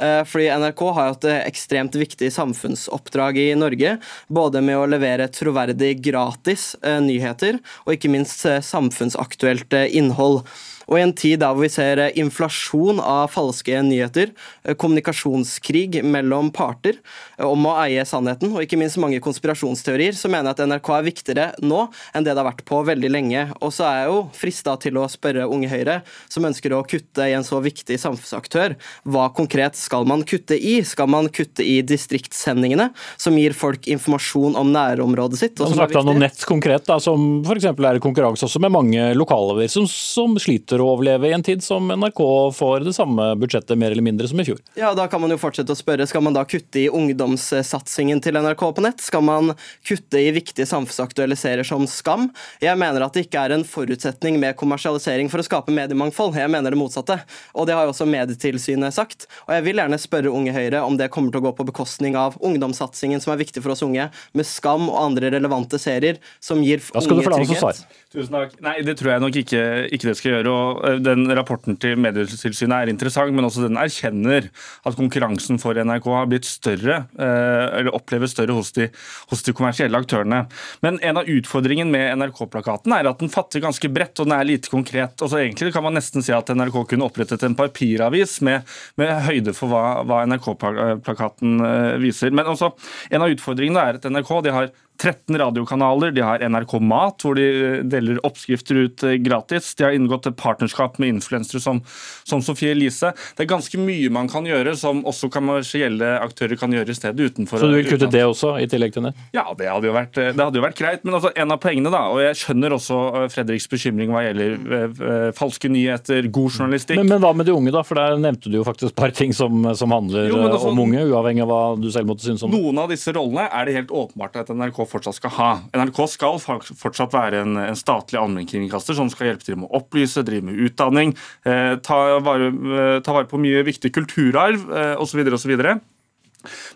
[0.00, 3.98] Eh, fordi NRK har jo et ekstremt viktig samfunnsoppdrag i Norge,
[4.32, 10.46] både med å levere troverdig gratis eh, nyheter, og ikke minst eh, samfunnsaktuelt innhold.
[10.88, 14.32] Og i en tid der vi ser eh, inflasjon av falske nyheter,
[14.64, 16.96] eh, kommunikasjonskrig mellom parter
[17.36, 20.90] eh, om å eie sannheten, og ikke minst mange konspirasjonsteorier, så mener jeg at NRK
[20.96, 21.84] er viktigere nå
[22.16, 23.44] enn det det har vært på veldig lenge.
[23.60, 26.00] Og så er jeg jo frista til å spørre Unge Høyre,
[26.32, 30.78] som ønsker å kutte i en så viktig samfunnsaktør, hva konkret skal man kutte i?
[30.86, 35.56] Skal man kutte i distriktssendingene, som gir folk informasjon om nærområdet sitt?
[35.60, 36.16] Og som er viktig?
[36.18, 37.68] Nett konkret, da, som f.eks.
[37.68, 41.42] er i konkurranse også med mange lokalaviser som, som sliter fortsetter å overleve i en
[41.42, 42.20] tid som NRK
[42.54, 44.58] får det samme budsjettet mer eller mindre som i fjor.
[44.76, 48.34] Ja, Da kan man jo fortsette å spørre, skal man da kutte i ungdomssatsingen til
[48.34, 49.00] NRK på nett?
[49.00, 52.30] Skal man kutte i viktige samfunnsaktuelle serier som Skam?
[52.60, 56.36] Jeg mener at det ikke er en forutsetning med kommersialisering for å skape mediemangfold.
[56.36, 57.20] Jeg mener det motsatte.
[57.54, 59.28] Og det har jo også Medietilsynet sagt.
[59.46, 62.16] Og jeg vil gjerne spørre Unge Høyre om det kommer til å gå på bekostning
[62.16, 66.62] av ungdomssatsingen som er viktig for oss unge, med Skam og andre relevante serier som
[66.64, 67.86] gir unge trygghet.
[68.12, 68.54] Tusen takk.
[68.64, 69.62] Nei, det tror jeg nok ikke,
[69.92, 70.52] ikke det skal gjøre.
[70.52, 74.48] og Eh, den Rapporten til Medietilsynet er interessant, men også den erkjenner
[74.86, 78.88] at konkurransen for NRK har blitt større, eh, eller oppleves større hos de,
[79.32, 80.44] hos de kommersielle aktørene.
[80.84, 84.48] Men en av utfordringene med NRK-plakaten er at den fatter ganske bredt, og den er
[84.48, 85.16] lite konkret.
[85.22, 88.66] Og så egentlig kan man nesten si at NRK kunne opprettet en papiravis med,
[89.00, 92.34] med høyde for hva, hva NRK-plakaten eh, viser.
[92.34, 92.72] Men også
[93.10, 97.38] en av utfordringene er at NRK de har 13 radiokanaler, de har NRK Mat, hvor
[97.38, 99.70] de eh, deler oppskrifter ut eh, gratis.
[99.78, 101.78] De har inngått et partnerskap med influensere som,
[102.26, 103.12] som Sofie Elise.
[103.38, 107.30] Det er ganske mye man kan gjøre som også kommersielle aktører kan gjøre i stedet
[107.30, 107.62] utenfor.
[107.62, 109.14] Så du vil kutte det også, i tillegg til det?
[109.36, 111.06] Ja, det hadde jo vært, det hadde jo vært greit.
[111.06, 115.32] Men altså, en av poengene, da, og jeg skjønner også eh, Fredriks bekymring hva gjelder
[115.36, 116.98] falske nyheter, god journalistikk.
[116.98, 117.84] Men, men, hva med de unge, da?
[117.86, 120.82] For der nevnte du jo faktisk et par ting som, som handler jo, altså, om
[120.82, 122.58] unge, uavhengig av hva du selv måtte synes om det.
[122.58, 125.50] Noen av disse rollene er det helt åpenbart at NRK fortsatt skal ha.
[125.76, 130.24] NRK skal fortsatt være en, en statlig allmennkringkaster som skal hjelpe til med å opplyse,
[130.26, 131.14] drive med utdanning,
[131.48, 135.24] eh, ta, vare, eh, ta, vare, på mye viktig kulturarv eh, osv.
[135.38, 135.54] osv.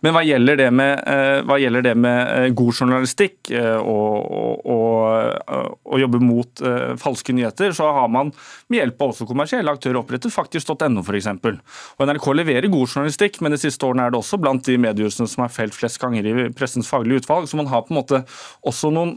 [0.02, 5.98] Men hva gjelder det med, eh, gjelder det med eh, god journalistikk eh, og, og,
[6.02, 6.62] jobbe mot
[6.98, 8.32] falske nyheter, så har man
[8.72, 11.28] med hjelp av også kommersielle aktører opprettet faktisk.no f.eks.
[12.02, 15.44] NRK leverer god journalistikk, men de siste årene er det også blant de mediehusene som
[15.44, 18.22] har felt flest ganger i pressens faglige utvalg, så man har på en måte
[18.66, 19.14] også noen,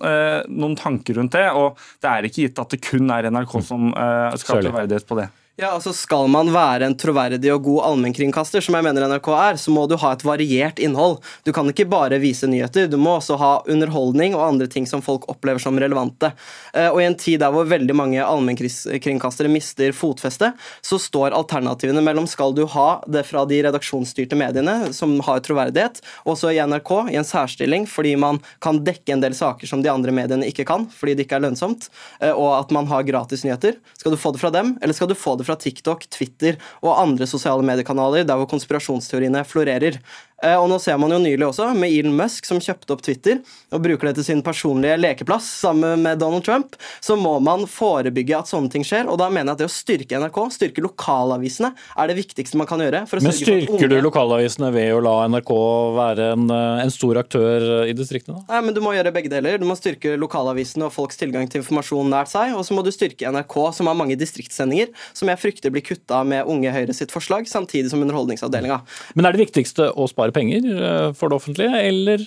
[0.51, 1.47] noen tanker rundt det.
[1.57, 5.23] Og det er ikke gitt at det kun er NRK som skal ha troverdighet på
[5.23, 5.31] det.
[5.55, 9.55] Ja, altså Skal man være en troverdig og god allmennkringkaster, som jeg mener NRK er,
[9.55, 11.21] så må du ha et variert innhold.
[11.47, 14.99] Du kan ikke bare vise nyheter, du må også ha underholdning og andre ting som
[15.05, 16.33] folk opplever som relevante.
[16.73, 20.49] Eh, og I en tid der hvor veldig mange allmennkringkastere mister fotfeste,
[20.83, 26.03] så står alternativene mellom skal du ha det fra de redaksjonsstyrte mediene, som har troverdighet,
[26.27, 29.87] og så i NRK i en særstilling fordi man kan dekke en del saker som
[29.87, 31.87] de andre mediene ikke kan, fordi det ikke er lønnsomt,
[32.19, 33.79] eh, og at man har gratis nyheter.
[33.95, 36.97] Skal du få det fra dem, eller skal du få det fra TikTok, Twitter og
[36.99, 39.99] andre sosiale mediekanaler der hvor konspirasjonsteoriene florerer.
[40.43, 43.39] Eh, og nå ser man jo nylig også med Elon Musk som kjøpte opp Twitter
[43.71, 48.35] og bruker det til sin personlige lekeplass sammen med Donald Trump, så må man forebygge
[48.37, 49.07] at sånne ting skjer.
[49.11, 52.69] Og da mener jeg at det å styrke NRK, styrke lokalavisene, er det viktigste man
[52.69, 53.05] kan gjøre.
[53.23, 55.53] Men styrker du lokalavisene ved å la NRK
[55.95, 58.43] være en, eh, en stor aktør i distriktene?
[58.49, 59.57] Nei, men du må gjøre begge deler.
[59.61, 62.91] Du må styrke lokalavisene og folks tilgang til informasjon nært seg, og så må du
[62.93, 67.13] styrke NRK, som har mange distriktssendinger, som jeg frykter blir kutta med Unge Høyre sitt
[67.13, 68.81] forslag, samtidig som Underholdningsavdelinga.
[69.15, 72.25] Men er det viktigste å spare spare penger eh, for det offentlige, eller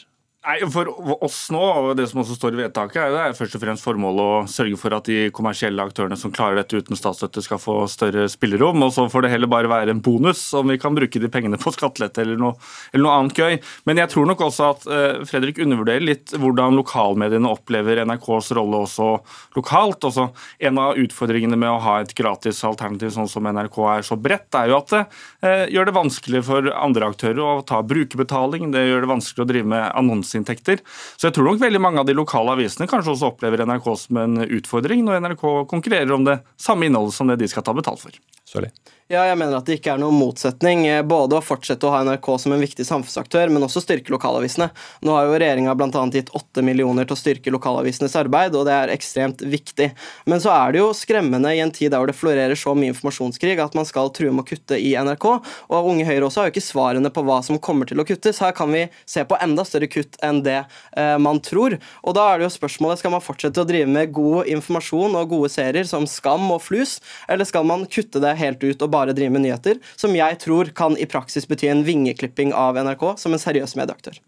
[0.48, 0.88] Nei, For
[1.20, 4.20] oss nå, og det som også står i vedtaket, er det først og fremst formålet
[4.24, 8.24] å sørge for at de kommersielle aktørene som klarer dette uten statsstøtte, skal få større
[8.32, 8.80] spillerom.
[8.86, 11.60] Og så får det heller bare være en bonus om vi kan bruke de pengene
[11.60, 12.56] på skattelette eller noe,
[12.94, 13.58] eller noe annet gøy.
[13.90, 18.80] Men jeg tror nok også at uh, Fredrik undervurderer litt hvordan lokalmediene opplever NRKs rolle
[18.86, 19.10] også
[19.58, 20.08] lokalt.
[20.08, 20.30] Også
[20.64, 24.48] en av utfordringene med å ha et gratis alternativ sånn som NRK er så bredt,
[24.56, 25.04] er jo at det
[25.44, 28.72] uh, gjør det vanskelig for andre aktører å ta brukerbetaling.
[28.72, 30.82] Det gjør det vanskelig å drive med annonser annonseinntekter.
[31.16, 34.20] Så jeg tror nok veldig mange av de lokale avisene kanskje også opplever NRK som
[34.22, 38.00] en utfordring når NRK konkurrerer om det samme innholdet som det de skal ta betalt
[38.00, 38.14] for.
[38.48, 38.70] Sorry.
[39.08, 40.82] Ja, jeg mener at det ikke er noen motsetning.
[40.84, 44.66] Eh, både å fortsette å ha NRK som en viktig samfunnsaktør, men også styrke lokalavisene.
[45.00, 46.02] Nå har jo regjeringa bl.a.
[46.12, 49.86] gitt åtte millioner til å styrke lokalavisenes arbeid, og det er ekstremt viktig.
[50.28, 53.54] Men så er det jo skremmende i en tid der det florerer så mye informasjonskrig
[53.64, 55.24] at man skal true med å kutte i NRK.
[55.72, 58.42] Og Unge Høyre også har jo ikke svarene på hva som kommer til å kuttes.
[58.44, 61.78] Her kan vi se på enda større kutt enn det eh, man tror.
[62.04, 65.32] Og da er det jo spørsmålet skal man fortsette å drive med god informasjon og
[65.32, 68.97] gode serier som Skam og Flus, eller skal man kutte det helt ut og bare
[68.98, 73.14] bare driver med nyheter, som jeg tror kan i praksis bety en vingeklipping av NRK
[73.20, 74.18] som en seriøs medieaktør.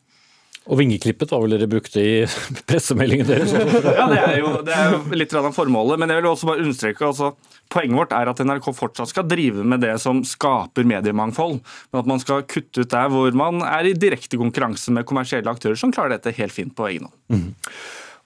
[0.69, 2.17] Og vingeklippet var vel dere brukte i
[2.69, 3.55] pressemeldingen deres?
[3.55, 5.99] ja, det er, jo, det er jo litt av formålet.
[6.03, 7.33] Men jeg vil også bare understreke altså,
[7.73, 11.63] poenget vårt er at NRK fortsatt skal drive med det som skaper mediemangfold.
[11.91, 15.51] Men at man skal kutte ut der hvor man er i direkte konkurranse med kommersielle
[15.51, 17.17] aktører som klarer dette helt fint på egen hånd.
[17.33, 17.49] Mm.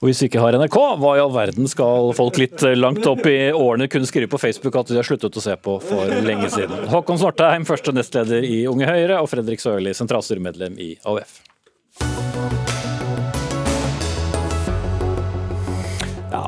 [0.05, 3.25] Og hvis vi ikke har NRK, hva i all verden skal folk litt langt opp
[3.25, 6.51] i årene kunne skrive på Facebook at de har sluttet å se på for lenge
[6.53, 6.83] siden?
[6.93, 11.39] Håkon Svartheim, første nestleder i Unge Høyre, og Fredrik Sørli, sentralstyremedlem i AUF.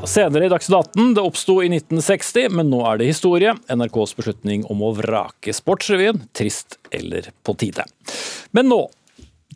[0.05, 3.57] Senere i Dagsnytt 18, det oppsto i 1960, men nå er det historie.
[3.73, 7.89] NRKs beslutning om å vrake Sportsrevyen, trist eller på tide.
[8.53, 8.83] Men nå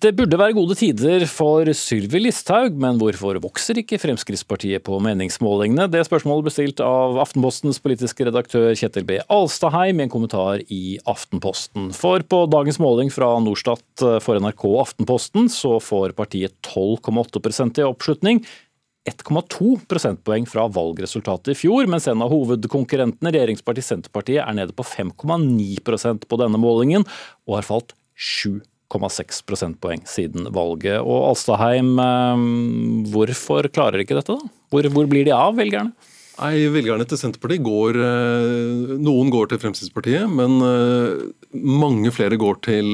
[0.01, 5.85] det burde være gode tider for Sylvi Listhaug, men hvorfor vokser ikke Fremskrittspartiet på meningsmålingene?
[5.93, 9.19] Det spørsmålet ble stilt av Aftenpostens politiske redaktør Kjetil B.
[9.29, 11.91] Alstaheim i en kommentar i Aftenposten.
[11.93, 18.41] For på dagens måling fra Norstat for NRK Aftenposten så får partiet 12,8% i oppslutning.
[19.05, 24.85] 1,2 prosentpoeng fra valgresultatet i fjor, mens en av hovedkonkurrentene, regjeringspartiet Senterpartiet, er nede på
[24.85, 27.05] 5,9% på denne målingen,
[27.45, 28.61] og har falt 7
[28.91, 30.99] 1,6 prosentpoeng siden valget.
[31.01, 32.45] Og Alstaheim, eh,
[33.13, 34.51] hvorfor klarer ikke dette, da?
[34.71, 35.93] Hvor, hvor blir de av, velgerne?
[36.41, 42.61] Nei, Velgerne til Senterpartiet går eh, Noen går til Fremskrittspartiet, men eh, mange flere går
[42.65, 42.87] til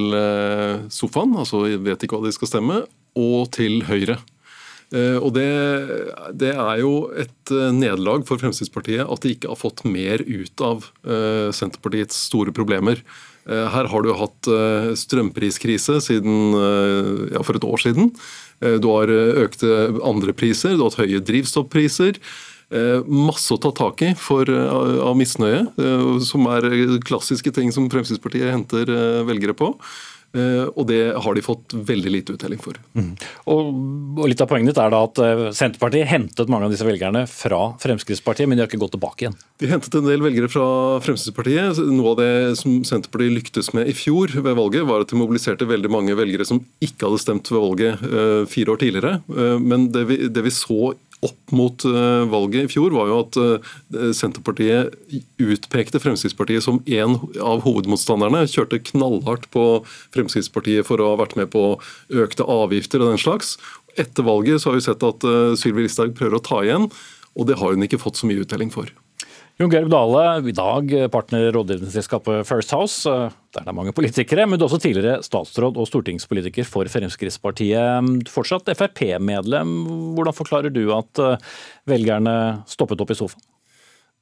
[0.91, 2.81] sofaen, altså vet ikke hva de skal stemme,
[3.17, 4.19] og til Høyre.
[4.87, 5.49] Og det,
[6.39, 10.85] det, er jo et nederlag for Fremskrittspartiet at de ikke har fått mer ut av
[11.51, 13.01] Senterpartiets store problemer.
[13.47, 18.11] Eh, her har du hatt eh, strømpriskrise siden, eh, ja, for et år siden.
[18.57, 19.67] Du har økte
[20.01, 22.17] andre priser, du har hatt høye drivstoffpriser.
[23.05, 25.59] Masse å ta tak i for, av misnøye,
[26.25, 26.65] som er
[27.05, 28.89] klassiske ting som Fremskrittspartiet henter
[29.29, 29.69] velgere på.
[30.35, 32.77] Eh, og det har de fått veldig lite uttelling for.
[32.97, 33.13] Mm.
[33.47, 33.69] Og,
[34.17, 37.23] og, Litt av poenget ditt er da at eh, Senterpartiet hentet mange av disse velgerne
[37.31, 39.37] fra Fremskrittspartiet, men de har ikke gått tilbake igjen?
[39.61, 40.67] De hentet en del velgere fra
[41.05, 41.79] Fremskrittspartiet.
[41.95, 45.69] Noe av det som Senterpartiet lyktes med i fjor ved valget, var at de mobiliserte
[45.69, 49.13] veldig mange velgere som ikke hadde stemt ved valget uh, fire år tidligere.
[49.63, 50.91] Men det vi, det vi så
[51.25, 54.93] opp mot eh, valget i fjor, var jo at eh, Senterpartiet
[55.41, 58.45] utpekte Fremskrittspartiet som en av hovedmotstanderne.
[58.51, 59.65] Kjørte knallhardt på
[60.15, 61.65] Fremskrittspartiet for å ha vært med på
[62.13, 63.55] økte avgifter og den slags.
[63.97, 66.89] Etter valget så har vi sett at eh, Sylvi Listhaug prøver å ta igjen,
[67.37, 68.93] og det har hun ikke fått så mye uttelling for.
[69.57, 74.43] Jon Georg Dale, i dag partner i rådgivningsselskapet First House, der det er mange politikere,
[74.45, 78.29] men du er også tidligere statsråd og stortingspolitiker for Fremskrittspartiet.
[78.29, 79.71] Fortsatt Frp-medlem.
[80.13, 81.41] Hvordan forklarer du at eh,
[81.89, 82.35] velgerne
[82.69, 83.41] stoppet opp i sofaen?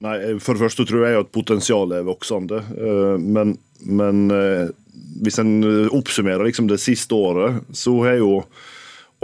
[0.07, 2.61] Nei, For det første tror jeg at potensialet er voksende.
[2.71, 4.71] Eh, men, men eh,
[5.19, 5.57] hvis en
[5.91, 8.37] oppsummerer liksom det siste året, så har jo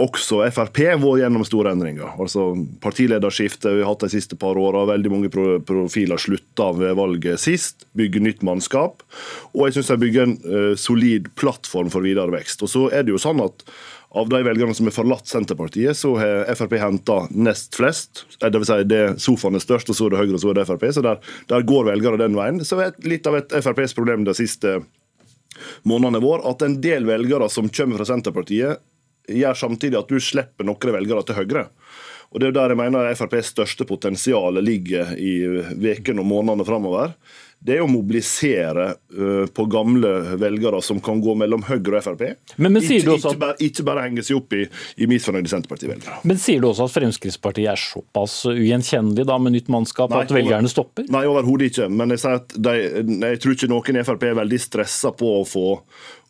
[0.02, 2.14] også Frp vært gjennom store endringer.
[2.20, 2.50] Altså
[2.82, 4.84] Partilederskifte vi har hatt de siste par åra.
[4.90, 7.86] Veldig mange profiler slutta ved valget sist.
[7.98, 9.04] Bygge nytt mannskap.
[9.54, 12.64] Og jeg syns de bygger en uh, solid plattform for videre vekst.
[12.66, 13.66] Og så er det jo sånn at
[14.12, 18.26] av de velgerne som har forlatt Senterpartiet, så har Frp henta nest flest.
[18.42, 20.50] Eh, det vil si det sofaen er størst, og så er det Høyre, og så
[20.50, 20.84] er det Frp.
[20.92, 22.60] Så der, der går velgere den veien.
[22.68, 24.82] Så er litt av et FrPs problem de siste
[25.88, 28.82] månedene våre at en del velgere som kommer fra Senterpartiet,
[29.28, 31.68] gjør samtidig at du slipper noen velgere til Høyre.
[32.32, 35.32] Og Det er der jeg mener FrPs største potensial ligger i
[35.76, 37.12] ukene og månedene framover
[37.62, 40.10] det er å mobilisere uh, på gamle
[40.40, 42.24] velgere som kan gå mellom Høyre og Frp.
[42.56, 43.34] Men, men ikke, også...
[43.34, 44.64] ikke, bare, ikke, bare, henge seg opp i,
[44.98, 46.22] i misfornøyde Senterparti-velgere.
[46.26, 50.34] Men sier du også at Fremskrittspartiet er såpass ugjenkjennelig da med nytt mannskap nei, at
[50.34, 51.06] velgerne stopper?
[51.12, 51.86] Nei, overhodet ikke.
[51.92, 52.74] Men jeg, sier at de,
[53.28, 55.68] jeg tror ikke noen i Frp er veldig stressa på å få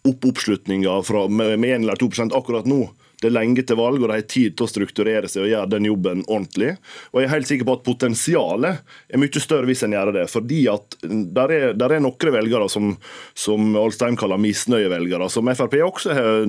[0.08, 2.90] opp oppslutninga med, med 1 eller 2 akkurat nå.
[3.22, 5.70] Det er lenge til valg, og de har tid til å strukturere seg og gjøre
[5.76, 6.72] den jobben ordentlig.
[7.12, 10.24] Og jeg er helt sikker på at potensialet er mye større hvis en gjør det.
[10.32, 12.96] Fordi at der er, der er noen velgere som,
[13.38, 16.48] som Alstein kaller misnøyevelgere, som Frp også har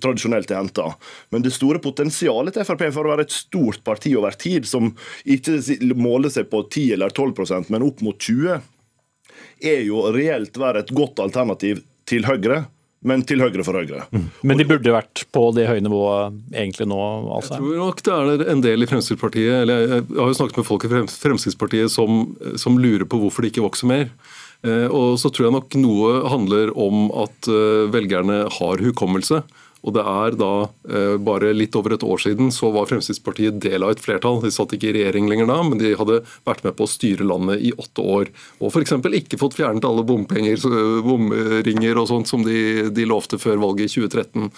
[0.00, 0.86] tradisjonelt har henta.
[1.34, 4.94] Men det store potensialet til Frp for å være et stort parti over tid, som
[5.28, 5.58] ikke
[6.00, 8.56] måler seg på 10 eller 12% men opp mot 20
[9.68, 12.64] er jo reelt være et godt alternativ til Høyre
[13.06, 14.04] men til høyre for Høyre.
[14.10, 14.24] Mm.
[14.46, 17.02] Men de burde vært på det høye nivået egentlig nå?
[17.36, 17.56] Altså.
[17.56, 20.68] Jeg tror nok det er en del i Fremskrittspartiet, eller jeg har jo snakket med
[20.68, 22.24] folk i Fremskrittspartiet som,
[22.58, 24.10] som lurer på hvorfor det ikke vokser mer.
[24.66, 29.42] Eh, og så tror jeg nok noe handler om at eh, velgerne har hukommelse.
[29.86, 30.52] Og det er da
[30.90, 34.40] eh, bare litt over et år siden så var Fremskrittspartiet del av et flertall.
[34.42, 37.26] De satt ikke i regjering lenger da, men de hadde vært med på å styre
[37.28, 38.32] landet i åtte år.
[38.58, 38.96] Og f.eks.
[39.20, 40.58] ikke fått fjernet alle bompenger,
[41.06, 44.50] bomringer og sånt som de, de lovte før valget i 2013.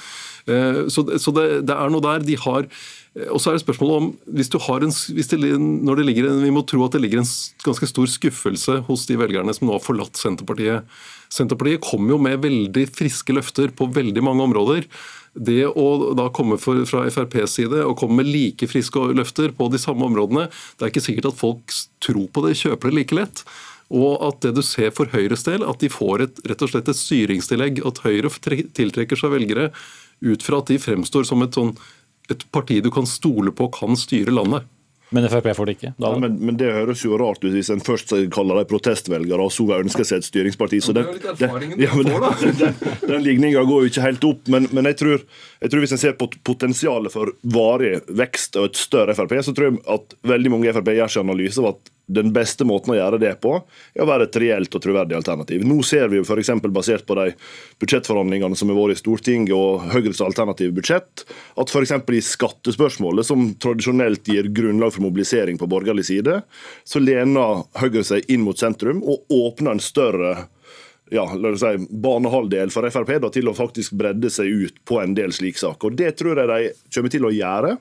[0.48, 2.24] Eh, så, så det, det, er noe der.
[2.24, 4.08] De har eh, og så er det spørsmålet om,
[4.38, 7.30] hvis en, hvis det, når det ligger Vi må tro at det ligger en
[7.66, 10.88] ganske stor skuffelse hos de velgerne som nå har forlatt Senterpartiet.
[11.32, 14.86] Senterpartiet kom jo med veldig friske løfter på veldig mange områder.
[15.38, 19.80] Det å da komme fra FrPs side og komme med like friske løfter på de
[19.80, 21.74] samme områdene, det er ikke sikkert at folk
[22.04, 23.44] tror på det, kjøper det like lett.
[23.88, 26.90] Og at det du ser for Høyres del, at de får et, rett og slett
[26.92, 27.80] et styringstillegg.
[27.88, 28.32] At Høyre
[28.76, 29.70] tiltrekker seg velgere
[30.24, 31.72] ut fra at de fremstår som et, sånn,
[32.28, 34.68] et parti du kan stole på kan styre landet.
[35.10, 35.92] Men Frp får det ikke?
[35.96, 39.52] Ja, men, men, Det høres jo rart ut hvis en først kaller dem protestvelgere, og
[39.54, 40.80] så ønsker seg et styringsparti.
[40.84, 41.08] Så den,
[41.40, 44.42] den, ja, den, den, den ligninga går jo ikke helt opp.
[44.52, 45.22] Men, men jeg, tror,
[45.62, 49.56] jeg, tror, hvis en ser på potensialet for varig vekst og et større Frp, så
[49.56, 52.94] tror jeg at veldig mange i Frp gjør seg analyse av at den beste måten
[52.94, 53.54] å gjøre det på,
[53.94, 55.64] er å være et reelt og troverdig alternativ.
[55.68, 56.50] Nå ser vi jo f.eks.
[56.72, 57.30] basert på de
[57.82, 61.24] budsjettforhandlingene som har vært i Stortinget og Høyres alternative budsjett,
[61.60, 61.94] at f.eks.
[61.94, 66.40] i skattespørsmålet, som tradisjonelt gir grunnlag for mobilisering på borgerlig side,
[66.88, 70.36] så lener Høyre seg inn mot sentrum og åpner en større
[71.10, 75.00] ja, la oss si, banehalvdel for Frp da, til å faktisk bredde seg ut på
[75.00, 75.94] en del slike saker.
[75.96, 77.76] Det tror jeg de kommer til å gjøre.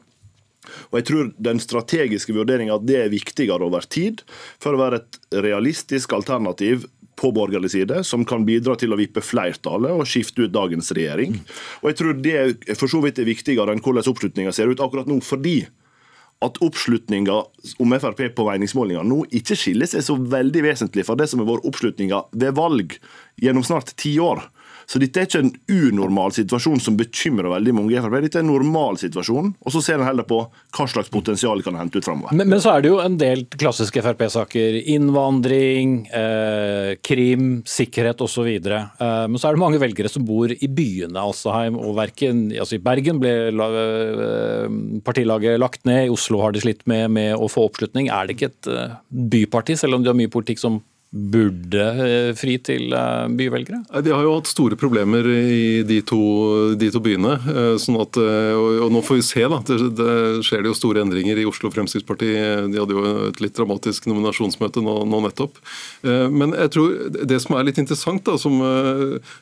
[0.92, 4.24] Og jeg tror den strategiske vurderinga at det er viktigere over tid,
[4.62, 6.86] for å være et realistisk alternativ
[7.18, 11.40] på borgerlig side, som kan bidra til å vippe flertallet og skifte ut dagens regjering.
[11.82, 15.10] Og jeg tror det for så vidt er viktigere enn hvordan oppslutninga ser ut akkurat
[15.10, 15.64] nå, fordi
[16.46, 17.36] at oppslutninga
[17.82, 21.50] om Frp på meningsmålinga nå ikke skiller seg så veldig vesentlig fra det som har
[21.50, 22.94] vært oppslutninga ved valg
[23.42, 24.44] gjennom snart ti år.
[24.88, 28.14] Så dette er ikke en unormal situasjon som bekymrer veldig mange i Frp.
[28.24, 31.76] Dette er en normal situasjon, og så ser en heller på hva slags potensial kan
[31.76, 32.32] hente ut framover.
[32.32, 34.80] Men, men, så er det jo en del klassiske Frp-saker.
[34.96, 38.48] Innvandring, eh, krim, sikkerhet osv.
[38.48, 38.88] Eh,
[39.28, 41.20] men så er det mange velgere som bor i byene.
[41.20, 46.64] Alstaheim og verken, altså I Bergen ble eh, partilaget lagt ned, i Oslo har de
[46.64, 48.08] slitt med, med å få oppslutning.
[48.08, 49.00] Er det ikke et eh,
[49.36, 53.80] byparti, selv om de har mye politikk som burde eh, fri til eh, byvelgere?
[54.04, 56.20] De har jo hatt store problemer i de to,
[56.80, 57.38] de to byene.
[57.48, 59.46] Eh, sånn at, og nå får vi se.
[59.48, 60.16] da, det, det,
[60.48, 62.32] skjer det jo store endringer i Oslo Fremskrittsparti.
[62.74, 65.62] De hadde jo et litt dramatisk nominasjonsmøte nå, nå nettopp.
[66.04, 66.96] Men jeg tror
[67.30, 68.60] det som er litt interessant, da, som,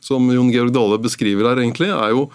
[0.03, 2.27] som Jon Georg Dale beskriver her, egentlig, er jo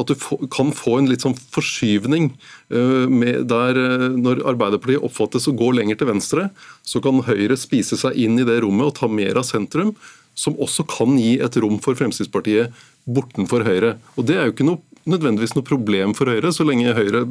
[0.00, 0.16] at du
[0.52, 2.32] kan få en litt sånn forskyvning
[2.70, 3.78] der
[4.14, 6.48] når Arbeiderpartiet oppfattes å gå lenger til venstre,
[6.86, 9.94] så kan Høyre spise seg inn i det rommet og ta mer av sentrum,
[10.38, 12.70] som også kan gi et rom for Fremskrittspartiet
[13.10, 13.96] bortenfor Høyre.
[14.16, 16.52] Og Det er jo ikke noe, nødvendigvis noe problem for Høyre.
[16.54, 17.24] Så lenge Høyre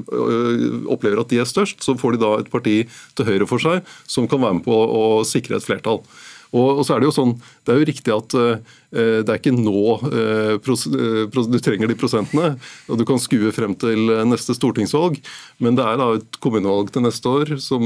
[0.89, 2.81] opplever at de er størst, så får de da et parti
[3.15, 6.03] til høyre for seg som kan være med på å sikre et flertall.
[6.49, 7.35] Og, så er Det jo sånn,
[7.69, 12.55] det er jo riktig at uh, det er ikke nå uh, du trenger de prosentene.
[12.89, 15.19] og Du kan skue frem til neste stortingsvalg,
[15.61, 17.85] men det er da et kommunevalg til neste år som,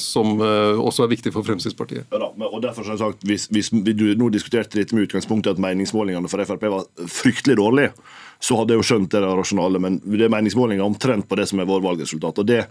[0.00, 2.08] som også er viktig for Fremskrittspartiet.
[2.08, 5.62] Ja da, og derfor har sagt, hvis, hvis du nå diskuterte litt med utgangspunktet at
[5.62, 6.88] meningsmålingene for Frp var
[7.20, 7.92] fryktelig dårlige,
[8.40, 9.80] så hadde jeg jo skjønt det rasjonale.
[9.82, 12.40] Men det er meningsmålinger omtrent på det som er vår valgresultat.
[12.40, 12.62] Og det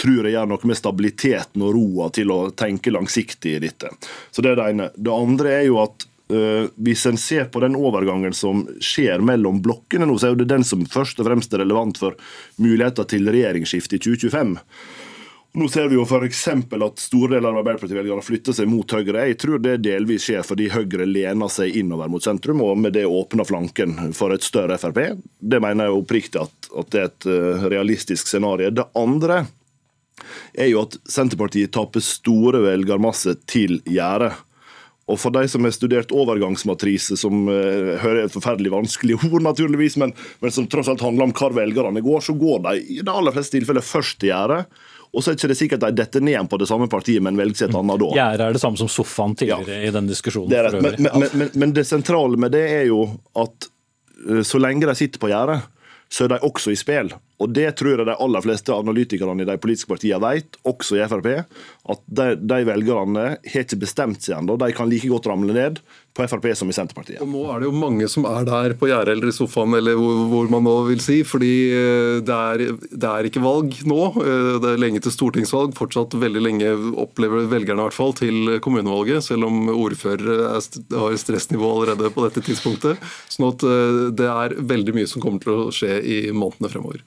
[0.00, 3.92] tror jeg gjør noe med stabiliteten og roa til å tenke langsiktig i dette.
[4.32, 4.88] Så Det er det ene.
[4.96, 5.97] Det andre er jo at
[6.28, 10.66] hvis en ser på den overgangen som skjer mellom blokkene nå, så er det den
[10.66, 12.18] som først og fremst er relevant for
[12.60, 14.58] muligheter til regjeringsskifte i 2025.
[15.58, 16.42] Nå ser vi jo f.eks.
[16.46, 19.24] at store deler av Arbeiderparti-velgerne flytter seg mot Høyre.
[19.30, 23.06] Jeg tror det delvis skjer fordi Høyre lener seg innover mot sentrum, og med det
[23.08, 25.00] åpner flanken for et større Frp.
[25.40, 28.70] Det mener jeg oppriktig at, at det er et uh, realistisk scenario.
[28.76, 29.46] Det andre
[30.52, 34.34] er jo at Senterpartiet taper store velgermasse til gjerdet.
[35.08, 39.96] Og for de som har studert overgangsmatrise, som uh, hører et forferdelig vanskelig ord, naturligvis,
[40.00, 43.12] men, men, som tross alt handler om hvor velgerne går, så går de i de
[43.12, 44.66] aller fleste tilfeller først til gjerdet.
[45.08, 47.38] Og så er det ikke sikkert de detter ned igjen på det samme partiet, men
[47.40, 48.10] velger seg et annet da.
[48.18, 49.88] Gjerdet er det samme som sofaen tidligere ja.
[49.88, 50.52] i den diskusjonen.
[50.52, 53.06] Det men, men, men, men, det sentrale med det er jo
[53.40, 53.70] at
[54.28, 55.62] uh, så lenge de sitter på gjerdet,
[56.12, 57.14] så er de også i spill.
[57.38, 61.06] Og Det tror jeg de aller fleste analytikerne i de politiske partiene vet, også i
[61.06, 61.28] Frp,
[61.94, 64.58] at de, de velgerne har ikke bestemt seg ennå.
[64.58, 65.78] De kan like godt ramle ned
[66.18, 67.20] på Frp som i Senterpartiet.
[67.22, 69.94] Og Nå er det jo mange som er der på gjerdet eller i sofaen, eller
[69.98, 71.20] hvor, hvor, man nå vil si.
[71.26, 74.00] fordi eh, det er, det er, ikke valg nå.
[74.24, 75.76] Eh, det er lenge til stortingsvalg.
[75.78, 81.70] Fortsatt veldig lenge opplever velgerne i hvert fall til kommunevalget, selv om ordførere har stressnivå
[81.76, 82.98] allerede på dette tidspunktet.
[83.30, 87.06] Sånn at eh, det er veldig mye som kommer til å skje i månedene fremover.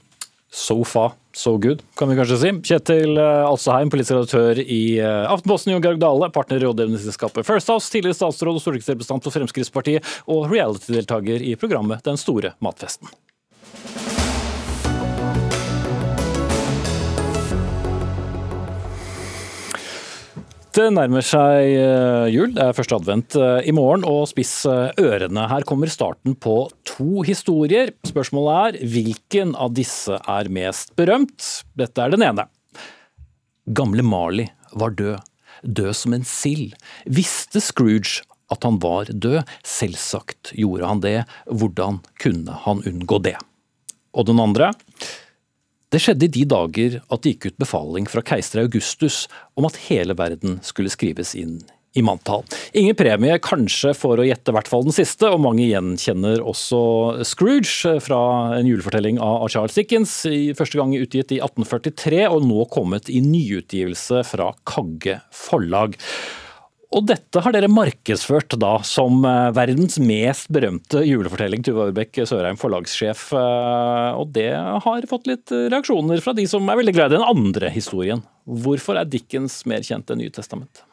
[0.53, 2.49] So far, so good, kan vi kanskje si.
[2.67, 7.71] Kjetil eh, Alseheim, politisk redaktør i eh, Aftenposten, Jon Georg Dale, partner i rådgivningsselskapet First
[7.71, 13.07] House, tidligere statsråd og stortingsrepresentant for Fremskrittspartiet, og reality-deltaker i programmet Den store matfesten.
[20.71, 24.93] Det nærmer seg eh, jul, det er første advent eh, i morgen, og spiss eh,
[25.03, 25.43] ørene.
[25.51, 27.91] Her kommer starten på to historier.
[28.07, 31.43] Spørsmålet er hvilken av disse er mest berømt?
[31.75, 32.45] Dette er den ene.
[33.67, 34.47] Gamle Marley
[34.79, 35.19] var død,
[35.67, 36.77] død som en sild.
[37.03, 39.43] Visste Scrooge at han var død?
[39.67, 41.17] Selvsagt gjorde han det,
[41.51, 43.35] hvordan kunne han unngå det?
[44.15, 44.71] Og den andre?
[45.91, 49.25] Det skjedde i de dager at det gikk ut befaling fra keiser Augustus
[49.59, 51.57] om at hele verden skulle skrives inn
[51.91, 52.45] i manntall.
[52.79, 56.79] Ingen premie kanskje for å gjette hvert fall den siste, og mange gjenkjenner også
[57.27, 58.21] Scrooge fra
[58.55, 60.13] en julefortelling av Charles Dickens,
[60.55, 65.99] første gang utgitt i 1843 og nå kommet i nyutgivelse fra Kagge forlag.
[66.91, 72.59] Og dette har dere markedsført da som eh, verdens mest berømte julefortelling, Tuva Urbekk Sørheim,
[72.59, 73.29] forlagssjef.
[73.31, 77.27] Eh, og det har fått litt reaksjoner fra de som er veldig glad i den
[77.27, 78.25] andre historien.
[78.43, 80.83] Hvorfor er Dickens mer kjent enn Nye testament?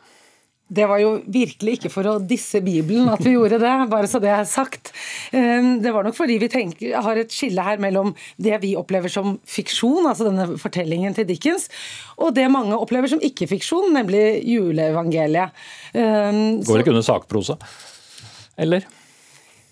[0.69, 4.21] Det var jo virkelig ikke for å disse Bibelen at vi gjorde det, bare så
[4.21, 4.93] det er sagt.
[5.33, 9.13] Ehm, det var nok fordi vi tenker, har et skille her mellom det vi opplever
[9.13, 11.71] som fiksjon, altså denne fortellingen til Dickens,
[12.21, 15.57] og det mange opplever som ikke-fiksjon, nemlig juleevangeliet.
[15.97, 17.57] Ehm, Går det ikke under sakprosa?
[18.59, 18.85] Eller?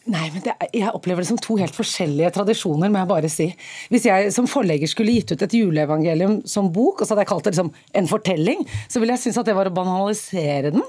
[0.06, 3.48] Nei, men det, Jeg opplever det som to helt forskjellige tradisjoner, må jeg bare si.
[3.90, 7.32] Hvis jeg som forlegger skulle gitt ut et juleevangelium som bok, og så hadde jeg
[7.32, 10.86] kalt det liksom en fortelling, så ville jeg synes at det var å banalisere den.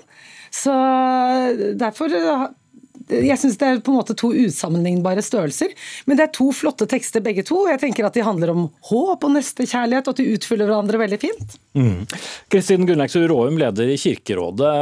[0.54, 0.74] Så
[1.82, 2.14] derfor
[3.08, 5.74] jeg syns det er på en måte to usammenlignbare størrelser.
[6.06, 7.62] Men det er to flotte tekster begge to.
[7.70, 11.20] Jeg tenker at de handler om håp og nestekjærlighet, og at de utfyller hverandre veldig
[11.22, 11.58] fint.
[11.78, 12.04] Mm.
[12.52, 12.90] Kristin mm.
[12.90, 14.74] Gunnleiksrud Råum, leder i Kirkerådet.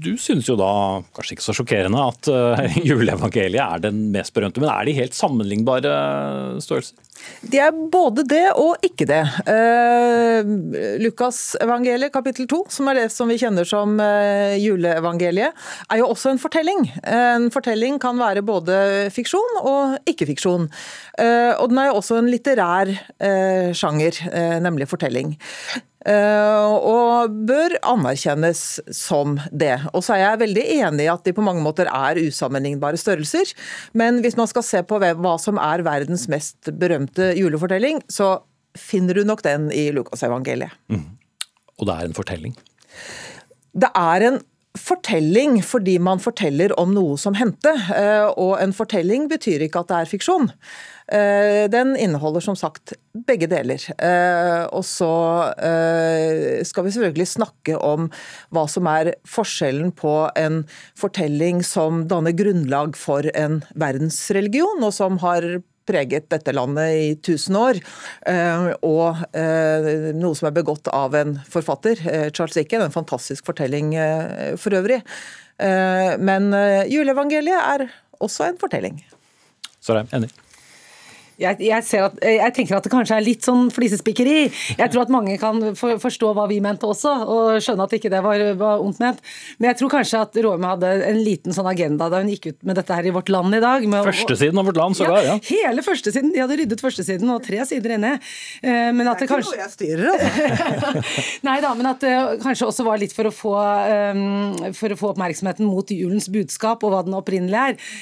[0.00, 0.72] Du synes jo da,
[1.16, 4.62] kanskje ikke så sjokkerende, at uh, juleevangeliet er den mest berømte.
[4.62, 5.94] Men er de helt sammenlignbare
[6.64, 6.96] størrelser?
[7.40, 9.22] De er både det og ikke det.
[9.48, 10.50] Eh,
[11.00, 15.56] Lukasevangeliet kapittel 2, som er det som vi kjenner som eh, juleevangeliet,
[15.90, 16.84] er jo også en fortelling.
[17.08, 18.80] En fortelling kan være både
[19.14, 20.68] fiksjon og ikke-fiksjon.
[21.20, 25.34] Eh, og den er jo også en litterær eh, sjanger, eh, nemlig fortelling.
[26.00, 29.74] Og bør anerkjennes som det.
[29.92, 33.52] Og så er jeg veldig enig i at de på mange måter er usammenlignbare størrelser.
[33.92, 38.38] Men hvis man skal se på hva som er verdens mest berømte julefortelling, så
[38.78, 40.72] finner du nok den i Lukasevangeliet.
[40.88, 41.04] Mm.
[41.80, 42.56] Og det er en fortelling?
[43.76, 44.40] Det er en
[44.78, 47.72] fortelling fordi man forteller om noe som hendte.
[47.96, 50.50] Eh, og en fortelling betyr ikke at det er fiksjon.
[51.10, 52.94] Eh, den inneholder som sagt
[53.26, 53.82] begge deler.
[53.98, 55.10] Eh, og så
[56.66, 58.06] skal vi selvfølgelig snakke om
[58.54, 60.62] hva som er forskjellen på en
[60.98, 65.48] fortelling som danner grunnlag for en verdensreligion, og som har
[65.90, 67.80] preget dette landet i tusen år.
[68.30, 72.88] Eh, og eh, noe som er begått av en forfatter, eh, Charles Dickens.
[72.88, 73.92] En fantastisk fortelling
[74.60, 75.02] for øvrig.
[75.60, 76.46] Men
[76.88, 77.82] juleevangeliet er
[78.24, 79.02] også en fortelling.
[79.80, 80.30] Så det enig.
[81.40, 84.38] Jeg, jeg, at, jeg, tenker at det kanskje er litt sånn flisespikkeri.
[84.76, 88.12] Jeg tror at mange kan for, forstå hva vi mente også, og skjønne at ikke
[88.12, 89.22] det var, var ondt ment.
[89.58, 92.58] Men jeg tror kanskje at Råme hadde en liten sånn agenda da hun gikk ut
[92.68, 93.88] med dette her i Vårt Land i dag.
[94.10, 95.24] Førstesiden av Vårt Land, sågar.
[95.24, 95.38] Ja, ja.
[95.48, 96.34] Hele førstesiden.
[96.34, 98.14] De hadde ryddet førstesiden og tre sider inne.
[98.60, 101.26] Eh, men at det, det kanskje jeg styrer, altså.
[101.48, 102.14] Nei da, men at det
[102.44, 103.56] kanskje også var litt for å få,
[104.12, 107.92] um, for å få oppmerksomheten mot julens budskap og hva den opprinnelig er.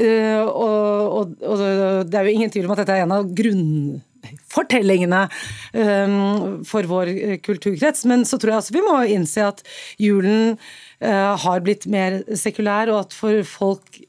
[0.00, 1.64] Uh, og, og, og,
[2.08, 7.12] det er jo ingen tvil om at dette er en av grunnfortellingene um, for vår
[7.44, 8.06] kulturkrets.
[8.08, 9.64] Men så tror jeg også vi må innse at
[10.00, 14.00] julen uh, har blitt mer sekulær, og at for folk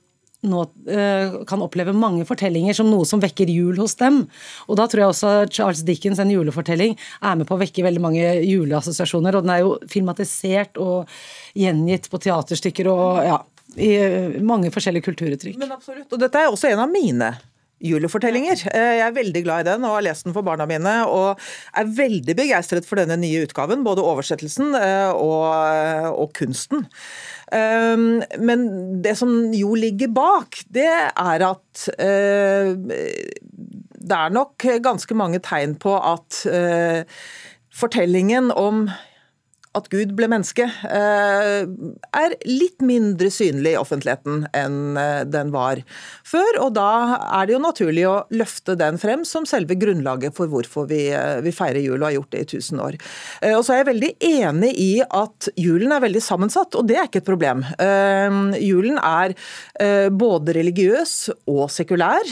[0.41, 4.23] nå uh, kan oppleve mange fortellinger som noe som vekker jul hos dem.
[4.71, 8.01] Og da tror jeg også Charles Dickens' en julefortelling er med på å vekke veldig
[8.01, 9.37] mange juleassosiasjoner.
[9.37, 11.11] Og den er jo filmatisert og
[11.57, 13.37] gjengitt på teaterstykker og ja,
[13.80, 13.93] i
[14.43, 15.59] mange forskjellige kulturuttrykk.
[15.61, 17.32] Men absolutt, og Dette er også en av mine
[17.82, 18.61] julefortellinger.
[18.72, 20.93] Eh, jeg er veldig glad i den og har lest den for barna mine.
[21.09, 21.41] Og
[21.78, 25.47] er veldig begeistret for denne nye utgaven, både oversettelsen eh, og,
[26.11, 26.86] og kunsten.
[27.55, 28.67] Ehm, men
[29.03, 32.74] det som jo ligger bak, det er at eh,
[34.01, 36.41] det er nok ganske mange tegn på at
[37.72, 38.88] fortellingen om
[39.78, 45.80] at Gud ble menneske, eh, er litt mindre synlig i offentligheten enn eh, den var
[46.28, 46.59] før.
[46.65, 46.88] Og da
[47.39, 51.39] er det jo naturlig å løfte den frem som selve grunnlaget for hvorfor vi, eh,
[51.45, 52.97] vi feirer jul og har gjort det i tusen år.
[53.51, 57.07] Og så er jeg veldig enig i at julen er veldig sammensatt, og det er
[57.07, 57.63] ikke et problem.
[58.61, 59.34] Julen er
[60.13, 61.13] både religiøs
[61.49, 62.28] og sekulær,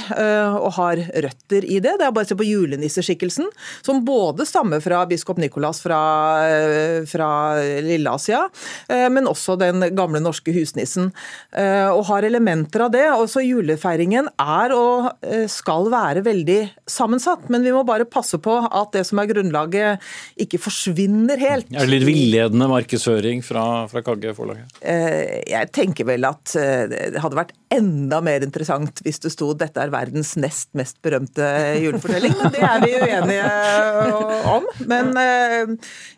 [0.59, 1.95] og har røtter i det.
[1.99, 3.49] Det er bare å se på julenisseskikkelsen,
[3.85, 6.01] som både stammer fra biskop Nikolas fra,
[7.09, 7.28] fra
[7.85, 8.45] Lilleasia,
[8.89, 11.11] eh, men også den gamle norske husnissen.
[11.51, 13.05] Eh, og har elementer av det.
[13.13, 16.59] Også julefeiringen er og eh, skal være veldig
[16.89, 20.09] sammensatt, men vi må bare passe på at det som er grunnlaget,
[20.39, 21.69] ikke forsvinner helt.
[21.73, 24.79] Er det litt villedende markedsføring fra, fra Kagge forlaget?
[24.79, 29.91] Jeg tenker vel at det hadde vært enda mer interessant hvis det sto 'dette er
[29.93, 31.45] verdens nest mest berømte
[31.83, 32.37] julefortelling'.
[32.39, 33.49] Men det er vi uenige
[34.55, 34.65] om.
[34.89, 35.13] Men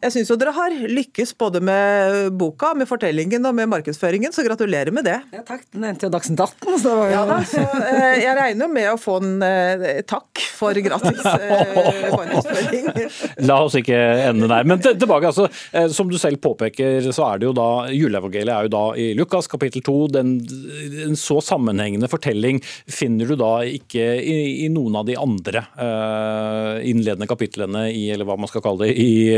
[0.02, 4.46] jeg syns jo dere har lykkes både med boka, med fortellingen og med markedsføringen, så
[4.46, 5.18] gratulerer med det.
[5.34, 5.66] Ja, takk.
[5.74, 6.80] Den endte jo Dagsnytt 18.
[6.82, 7.08] Så, jo...
[7.12, 11.22] ja, da, så eh, jeg regner jo med å få en eh, takk for gratis
[11.26, 11.76] eh,
[12.14, 12.90] markedsføring.
[13.50, 13.98] La oss ikke
[14.28, 14.68] ende der.
[14.68, 15.48] Men tilbake, altså.
[15.94, 19.50] Som du selv påpeker, så er det jo da juleevangeliet er jo da i Lukas
[19.52, 19.98] kapittel 2.
[20.18, 25.66] Den, den så sammenhengende fortelling finner du da ikke i, i noen av de andre
[25.76, 29.36] uh, innledende kapitlene i, eller hva man skal kalle det, i,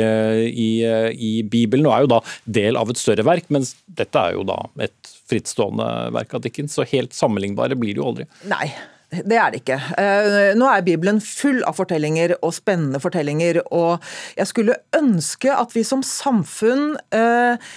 [0.50, 0.70] i,
[1.14, 2.22] i Bibelen, og er jo da
[2.62, 6.76] del av et større verk, mens dette er jo da et frittstående verk av Dickens,
[6.78, 8.28] så helt sammenlignbare blir det jo aldri.
[8.50, 8.68] Nei,
[9.14, 9.80] det er det ikke.
[10.00, 14.04] Eh, nå er Bibelen full av fortellinger og spennende fortellinger, og
[14.38, 17.74] jeg skulle ønske at vi som samfunn eh,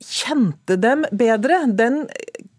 [0.00, 1.62] kjente dem bedre.
[1.78, 2.04] Den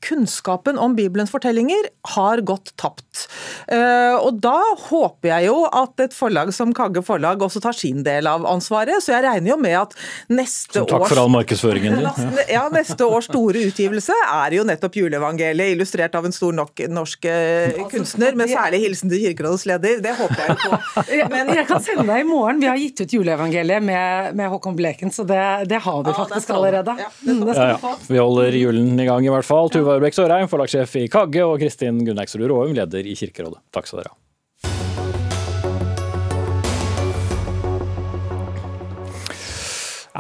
[0.01, 3.27] kunnskapen om Bibelens fortellinger har gått tapt.
[3.67, 8.01] Eh, og da håper jeg jo at et forlag som Kagge forlag også tar sin
[8.05, 9.01] del av ansvaret.
[9.03, 9.95] Så jeg regner jo med at
[10.31, 12.09] neste års Takk for all markedsføringen din.
[12.51, 12.65] Ja.
[12.73, 17.69] neste års store utgivelse er jo nettopp juleevangeliet, illustrert av en stor nok norsk eh,
[17.69, 20.01] altså, kunstner, med særlig hilsen til Kirkerådets leder.
[20.03, 20.79] Det håper jeg på.
[21.33, 22.61] Men jeg kan sende deg i morgen.
[22.63, 25.41] Vi har gitt ut juleevangeliet med, med Håkon Bleken, så det,
[25.71, 26.97] det har vi faktisk allerede.
[26.99, 27.95] Ja, mm, ja, ja.
[28.07, 29.69] Vi holder julen i gang i hvert fall.
[29.71, 33.61] Tuva Ørbekk Sørheim, forlagssjef i Kagge, og Kristin Gunnæksrud Råum, leder i Kirkerådet.
[33.73, 34.17] Takk skal dere ha.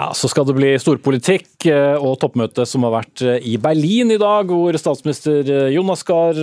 [0.01, 4.09] Ja, Så skal det bli storpolitikk eh, og toppmøte som har vært eh, i Berlin
[4.09, 6.39] i dag, hvor statsminister eh, Jonas Gahr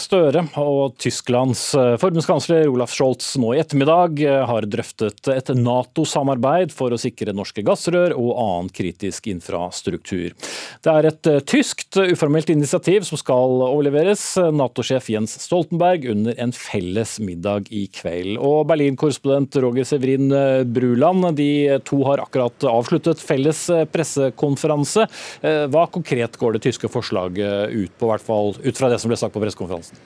[0.00, 1.60] Støre og Tysklands
[2.00, 8.14] forbundskansler Olaf Scholz nå i ettermiddag har drøftet et Nato-samarbeid for å sikre norske gassrør
[8.16, 10.32] og annen kritisk infrastruktur.
[10.80, 14.24] Det er et tyskt uformelt initiativ som skal overleveres
[14.56, 18.38] Nato-sjef Jens Stoltenberg under en felles middag i kveld.
[18.40, 20.32] Og Berlin-korrespondent Roger Severin
[20.72, 21.50] Bruland, de
[21.84, 25.06] to har akkurat avsluttet avsluttet felles eh, pressekonferanse.
[25.42, 29.10] Eh, hva konkret går det tyske forslaget ut på, hvert fall ut fra det som
[29.10, 29.96] ble sagt på pressekonferansen?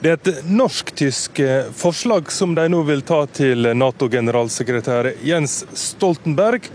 [0.00, 6.70] Det er et norsk-tysk eh, forslag som de nå vil ta til Nato-generalsekretær Jens Stoltenberg,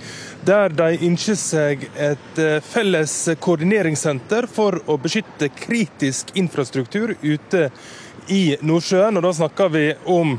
[0.46, 7.72] der de ønsker seg et felles koordineringssenter for å beskytte kritisk infrastruktur ute
[8.30, 9.18] i Nordsjøen.
[9.18, 10.36] Og da snakker vi om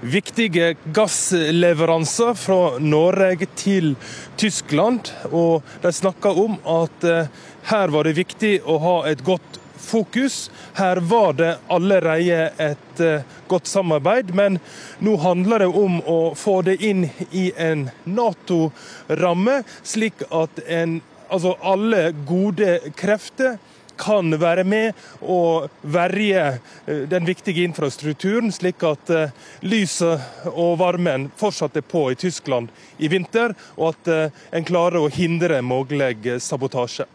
[0.00, 3.94] viktige gassleveranser fra Norge til
[4.36, 5.12] Tyskland.
[5.30, 7.26] Og de snakka om at eh,
[7.70, 10.50] her var det viktig å ha et godt fokus.
[10.74, 14.58] Her var det allerede et eh, godt samarbeid, men
[15.04, 21.56] nå handler det om å få det inn i en Nato-ramme, slik at en, altså
[21.60, 23.58] alle gode krefter
[24.00, 26.44] kan være med og verge
[26.86, 29.34] eh, den viktige infrastrukturen, slik at eh,
[29.66, 35.00] lyset og varmen fortsatt er på i Tyskland i vinter, og at eh, en klarer
[35.02, 37.08] å hindre mulig sabotasje.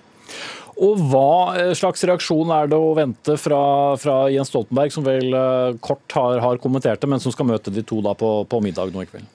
[0.76, 3.60] Og Hva slags reaksjon er det å vente fra,
[3.96, 5.32] fra Jens Stoltenberg, som vel
[5.80, 9.06] kort har, har, kommentert det, men som skal møte de to på, på middag nå
[9.06, 9.35] i kveld?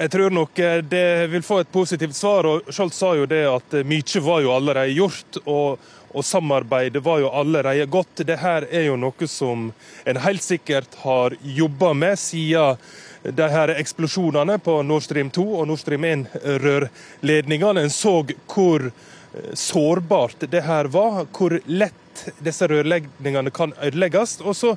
[0.00, 2.46] Jeg tror nok eh, det vil få et positivt svar.
[2.48, 5.36] og Scholz sa jo det at eh, mye var jo allerede gjort.
[5.44, 8.22] og, og samarbeidet var jo allerede godt.
[8.24, 9.68] Dette er jo noe som
[10.08, 12.80] en helt sikkert har jobba med siden
[13.22, 17.84] de her eksplosjonene på Nord Stream 2 og Nord Stream 1-rørledningene.
[17.84, 24.38] En så hvor eh, sårbart det her var, hvor lett disse rørledningene kan ødelegges.
[24.40, 24.76] Og så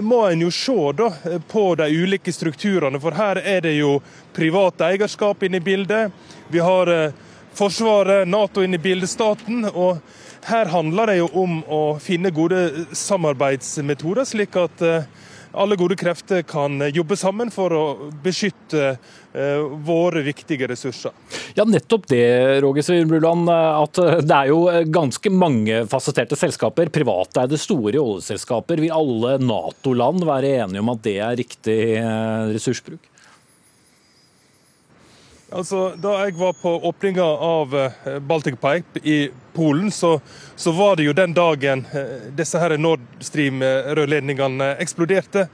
[0.00, 3.00] må en jo se da, eh, på de ulike strukturene.
[3.00, 3.98] For her er det jo
[4.34, 6.12] privat eierskap inne i bildet.
[6.48, 7.12] Vi har eh,
[7.58, 9.64] Forsvaret, Nato inne i bildet, staten.
[9.64, 9.98] og
[10.46, 14.84] her handler det jo om å finne gode samarbeidsmetoder, slik at
[15.52, 17.84] alle gode krefter kan jobbe sammen for å
[18.24, 21.14] beskytte eh, våre viktige ressurser.
[21.56, 23.48] Ja, nettopp det, Roger Svinbruland.
[23.48, 26.92] At det er jo ganske mange fasetterte selskaper.
[26.94, 28.82] Privateide store oljeselskaper.
[28.84, 33.14] Vil alle Nato-land være enige om at det er riktig eh, ressursbruk?
[35.48, 40.20] Altså, Da jeg var på åpninga av eh, Baltic Pipe i Polen, så,
[40.56, 45.46] så, var det jo den dagen eh, disse her Nord Stream-rørledningene eksploderte.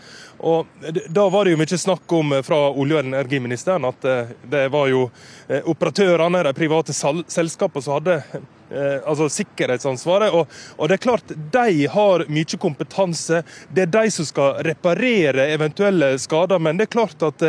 [0.43, 0.67] Og
[1.07, 4.11] Da var det jo mye snakk om eh, fra olje- og energiministeren at
[4.51, 5.07] det var jo
[5.47, 10.35] operatørene, de private selskapene, som hadde altså sikkerhetsansvaret.
[10.35, 13.43] Og, og, det er klart, De har mye kompetanse.
[13.75, 16.63] Det er de som skal reparere eventuelle skader.
[16.63, 17.45] Men det er klart at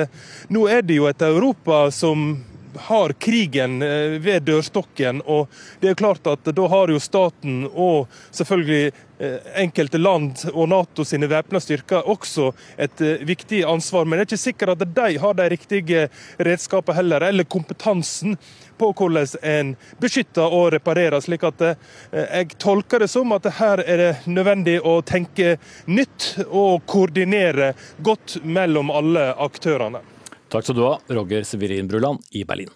[0.50, 2.36] nå er det jo et Europa som
[2.76, 5.22] har krigen eh, ved dørstokken.
[5.26, 5.48] og
[5.80, 11.06] det er klart at Da har jo staten og selvfølgelig eh, enkelte land og Nato
[11.06, 14.06] sine væpna styrker også et eh, viktig ansvar.
[14.06, 16.08] Men det er ikke sikkert at de har de riktige
[16.40, 18.38] redskapene heller, eller kompetansen
[18.78, 21.20] på hvordan en beskytter og reparerer.
[21.22, 21.78] slik at
[22.12, 25.58] Jeg tolker det som at her er det nødvendig å tenke
[25.88, 27.74] nytt og koordinere
[28.04, 30.04] godt mellom alle aktørene.
[30.50, 32.72] Takk skal du ha, Roger Severin Bruland i Berlin.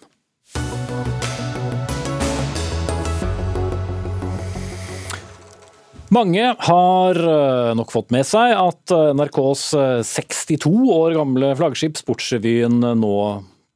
[6.10, 9.62] Mange har eh, nok fått med seg at eh, NRKs
[10.08, 13.14] 62 eh, år gamle flaggskip Sportsrevyen nå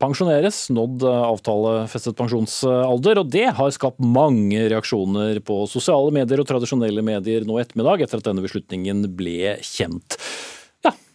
[0.03, 3.20] pensjoneres, nådd avtalefestet pensjonsalder.
[3.22, 8.18] og Det har skapt mange reaksjoner på sosiale medier og tradisjonelle medier nå ettermiddag, etter
[8.18, 10.18] at denne beslutningen ble kjent.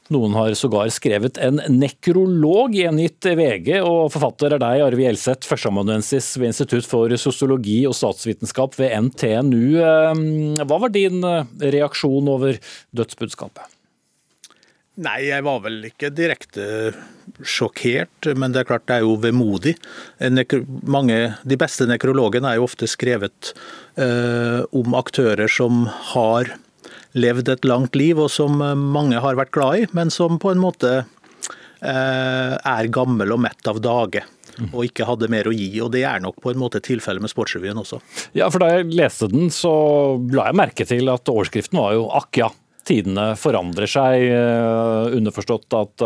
[0.10, 6.32] Noen har sågar skrevet en nekrolog gjengitt VG, og forfatter er deg, Arve Gjelseth, førsteamanuensis
[6.40, 9.66] ved Institutt for sosiologi og statsvitenskap ved NTNU.
[9.86, 10.24] Ehm,
[10.64, 11.46] hva var din eh,
[11.76, 12.58] reaksjon over
[12.98, 13.76] dødsbudskapet?
[15.00, 16.66] Nei, jeg var vel ikke direkte
[17.46, 19.76] sjokkert, men det er klart det er jo vemodig.
[20.90, 23.54] Mange, de beste nekrologene er jo ofte skrevet
[24.02, 25.86] eh, om aktører som
[26.16, 26.52] har
[27.20, 30.54] levd et langt liv, og som eh, mange har vært glad i, men som på
[30.54, 34.26] en måte eh, er gammel og mett av dage
[34.74, 35.70] og ikke hadde mer å gi.
[35.80, 38.02] og Det er nok på en måte tilfellet med Sportsrevyen også.
[38.36, 39.72] Ja, for Da jeg leste den, så
[40.34, 42.50] la jeg merke til at overskriften var jo 'Akk ja,
[42.84, 44.26] tidene forandrer seg'.
[44.36, 46.04] Eh, underforstått at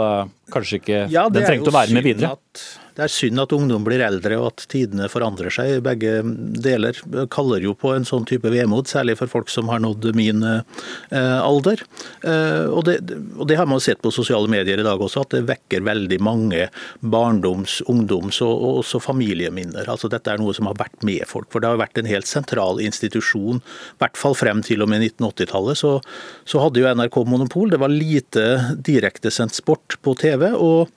[0.54, 2.38] kanskje ikke ja, den trengte å være med videre.
[2.38, 2.62] At
[2.94, 5.80] det er synd at ungdom blir eldre og at tidene forandrer seg.
[5.86, 6.20] Begge
[6.62, 6.98] deler
[7.34, 11.40] kaller jo på en sånn type vemod, særlig for folk som har nådd min eh,
[11.42, 11.82] alder.
[12.22, 13.00] Eh, og, det,
[13.40, 16.22] og, det, har man sett på sosiale medier i dag også, at det vekker veldig
[16.24, 16.68] mange
[17.02, 19.90] barndoms-, ungdoms- og også familieminner.
[19.90, 21.50] Altså Dette er noe som har vært med folk.
[21.54, 25.02] For det har vært en helt sentral institusjon, i hvert fall frem til og med
[25.10, 25.82] 1980-tallet.
[25.82, 25.98] Så,
[26.46, 27.74] så hadde jo NRK monopol.
[27.74, 28.50] Det var lite
[28.86, 30.52] direktesendt sport på TV.
[30.54, 30.92] og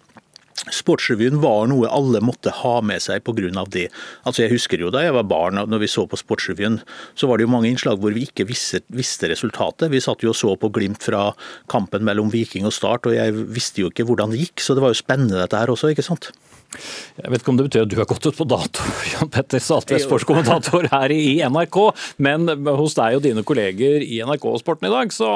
[0.72, 3.64] Sportsrevyen var noe alle måtte ha med seg pga.
[3.70, 3.86] det.
[4.24, 6.80] Altså jeg husker jo Da jeg var barn, når vi så på Sportsrevyen,
[7.14, 9.90] så var det jo mange innslag hvor vi ikke visste, visste, resultatet.
[9.92, 11.30] Vi satt jo og så på Glimt fra
[11.68, 14.61] kampen mellom Viking og Start, og jeg visste jo ikke hvordan det gikk.
[14.61, 16.32] Så det var jo spennende dette her også, ikke sant.
[17.16, 18.84] Jeg vet ikke om det betyr at du har gått ut på dato,
[19.14, 21.78] Jan Petter Saltvedt, sportskommentator her i NRK.
[22.22, 25.30] Men hos deg og dine kolleger i NRK Sporten i dag, så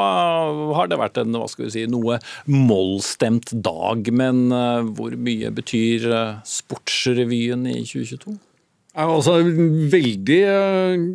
[0.77, 2.19] har det vært en hva skal vi si, noe
[2.51, 4.11] mollstemt dag.
[4.13, 8.37] Men eh, hvor mye betyr eh, Sportsrevyen i 2022?
[9.01, 9.41] Altså,
[9.91, 11.11] veldig eh,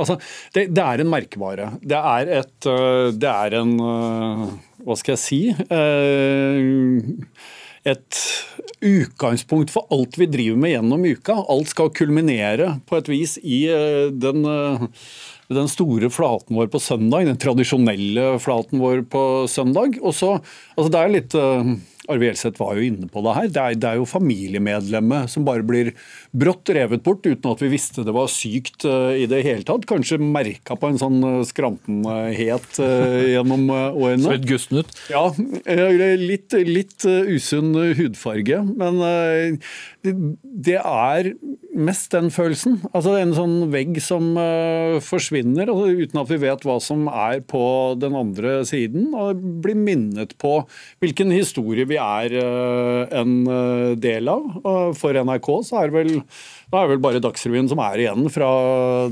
[0.00, 0.14] Altså,
[0.54, 1.66] det, det, er en merkevare.
[1.84, 2.68] Det er, et,
[3.20, 3.74] det er en
[4.80, 5.40] Hva skal jeg si?
[7.84, 8.20] Et
[8.80, 11.36] utgangspunkt for alt vi driver med gjennom uka.
[11.52, 13.66] Alt skal kulminere på et vis i
[14.24, 14.48] den
[15.50, 19.98] den store flaten vår på søndag, den tradisjonelle flaten vår på søndag.
[20.00, 20.36] Og så,
[20.76, 21.34] altså Det er litt
[22.10, 23.50] Arve Gjelseth var jo inne på det her.
[23.50, 25.92] Det er, det er jo familiemedlemmet som bare blir
[26.30, 29.86] brått revet bort uten at vi visste det var sykt uh, i det hele tatt.
[29.90, 34.26] Kanskje merka på en sånn uh, skrantenhet uh, gjennom årene.
[34.26, 34.94] Svett gusten ut?
[35.12, 35.26] Ja,
[36.20, 38.62] litt, litt usunn hudfarge.
[38.70, 39.58] Men
[40.06, 41.32] det, det, er
[41.76, 42.80] mest den følelsen.
[42.90, 44.32] Altså en sånn vegg som
[45.04, 47.62] forsvinner altså, uten at vi vet hva som er på
[48.00, 49.10] den andre siden.
[49.14, 50.56] Og blir minnet på
[51.02, 54.46] hvilken historie vi er uh, en eh, del av.
[54.98, 56.12] For NRK så er det vel,
[56.70, 58.50] det er vel bare Dagsrevyen som er igjen fra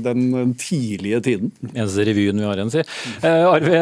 [0.03, 1.53] den tidlige tiden.
[1.73, 2.83] Eneste revyen vi har igjen, si.
[3.23, 3.81] Uh, Arve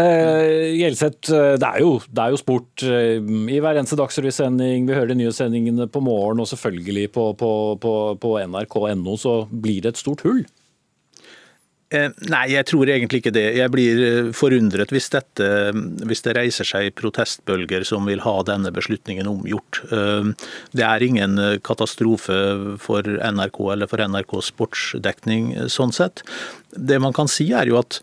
[0.77, 4.87] Gjelseth, det er, jo, det er jo sport i hver eneste Dagsrevy-sending.
[4.89, 7.51] Vi hører de nye sendingene på morgen, og selvfølgelig på, på,
[7.81, 10.45] på, på nrk.no så blir det et stort hull.
[11.87, 13.45] Eh, nei, jeg tror egentlig ikke det.
[13.55, 15.45] Jeg blir eh, forundret hvis, dette,
[16.03, 19.79] hvis det reiser seg protestbølger som vil ha denne beslutningen omgjort.
[19.95, 22.35] Eh, det er ingen katastrofe
[22.83, 26.25] for NRK eller for NRKs sportsdekning sånn sett.
[26.75, 28.01] Det man kan si er jo at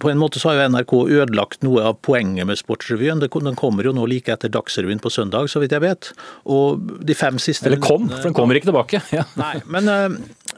[0.00, 3.20] på en måte så har jo NRK ødelagt noe av poenget med Sportsrevyen.
[3.20, 6.08] Den kommer jo nå like etter Dagsrevyen på søndag, så vidt jeg vet.
[6.48, 9.04] Og de fem siste Eller kom, for den kommer ikke tilbake.
[9.16, 9.22] Ja.
[9.38, 9.86] Nei, men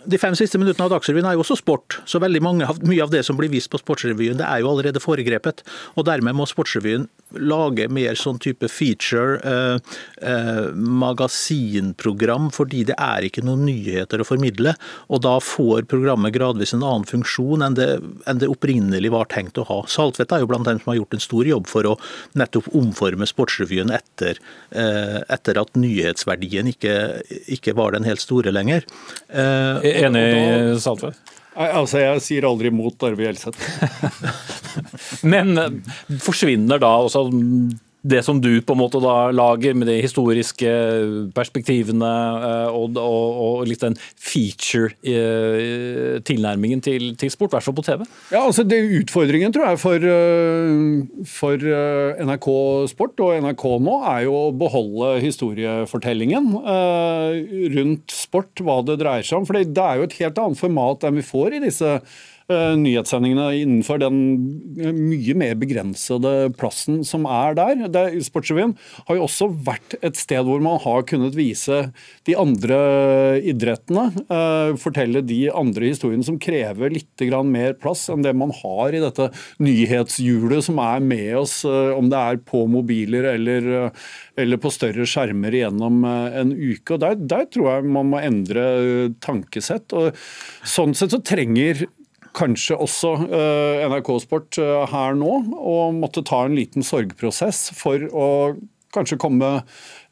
[0.08, 1.98] de fem siste minuttene av Dagsrevyen er jo også sport.
[2.08, 5.02] Så veldig mange, mye av det som blir vist på Sportsrevyen, det er jo allerede
[5.04, 5.60] foregrepet.
[6.00, 9.78] Og dermed må Sportsrevyen lage mer sånn type feature, eh,
[10.22, 14.74] eh, magasinprogram, fordi det er ikke noen nyheter å formidle.
[15.08, 17.88] Og da får programmet gradvis en annen funksjon enn det,
[18.26, 19.82] enn det opprinnelig var tenkt å ha.
[19.86, 21.96] Saltvedt er jo blant dem som har gjort en stor jobb for å
[22.38, 24.38] nettopp omforme Sportsrevyen etter,
[24.72, 28.84] eh, etter at nyhetsverdien ikke, ikke, var den helt store lenger.
[29.28, 31.37] Eh, Enig, Saltvedt?
[31.58, 33.58] Altså, Jeg sier aldri imot Arve Gjelseth.
[35.32, 37.24] Men eh, forsvinner da også
[38.02, 40.68] det som du på en måte da lager med de historiske
[41.34, 47.86] perspektivene eh, og, og, og litt den feature-tilnærmingen til, til, sport, i hvert fall på
[47.88, 48.00] TV?
[48.30, 50.70] Ja, altså det Utfordringen tror jeg for, eh,
[51.28, 52.48] for, eh, NRK
[52.94, 56.44] Sport og NRK nå er jo å beholde historiefortellingen
[57.78, 59.46] rundt sport, hva det dreier seg om.
[59.48, 62.02] For det er jo et helt annet format enn vi får i disse Eh,
[62.48, 64.20] nyhetssendingene innenfor den
[64.80, 67.82] eh, mye mer begrensede plassen som er der.
[68.24, 68.72] Sportsrevyen
[69.08, 71.82] har jo også vært et sted hvor man har kunnet vise
[72.28, 72.78] de andre
[73.52, 74.06] idrettene.
[74.32, 79.02] Eh, fortelle de andre historiene som krever litt mer plass enn det man har i
[79.02, 79.28] dette
[79.60, 83.90] nyhetshjulet som er med oss, om det er på mobiler eller,
[84.38, 86.96] eller på større skjermer gjennom en uke.
[86.96, 88.64] Og der, der tror jeg man må endre
[89.24, 89.92] tankesett.
[89.92, 90.16] og
[90.64, 91.84] Sånn sett så trenger
[92.38, 98.04] kanskje også eh, NRK Sport eh, her nå, og måtte ta en liten sorgprosess for
[98.12, 98.28] å
[98.94, 99.50] kanskje komme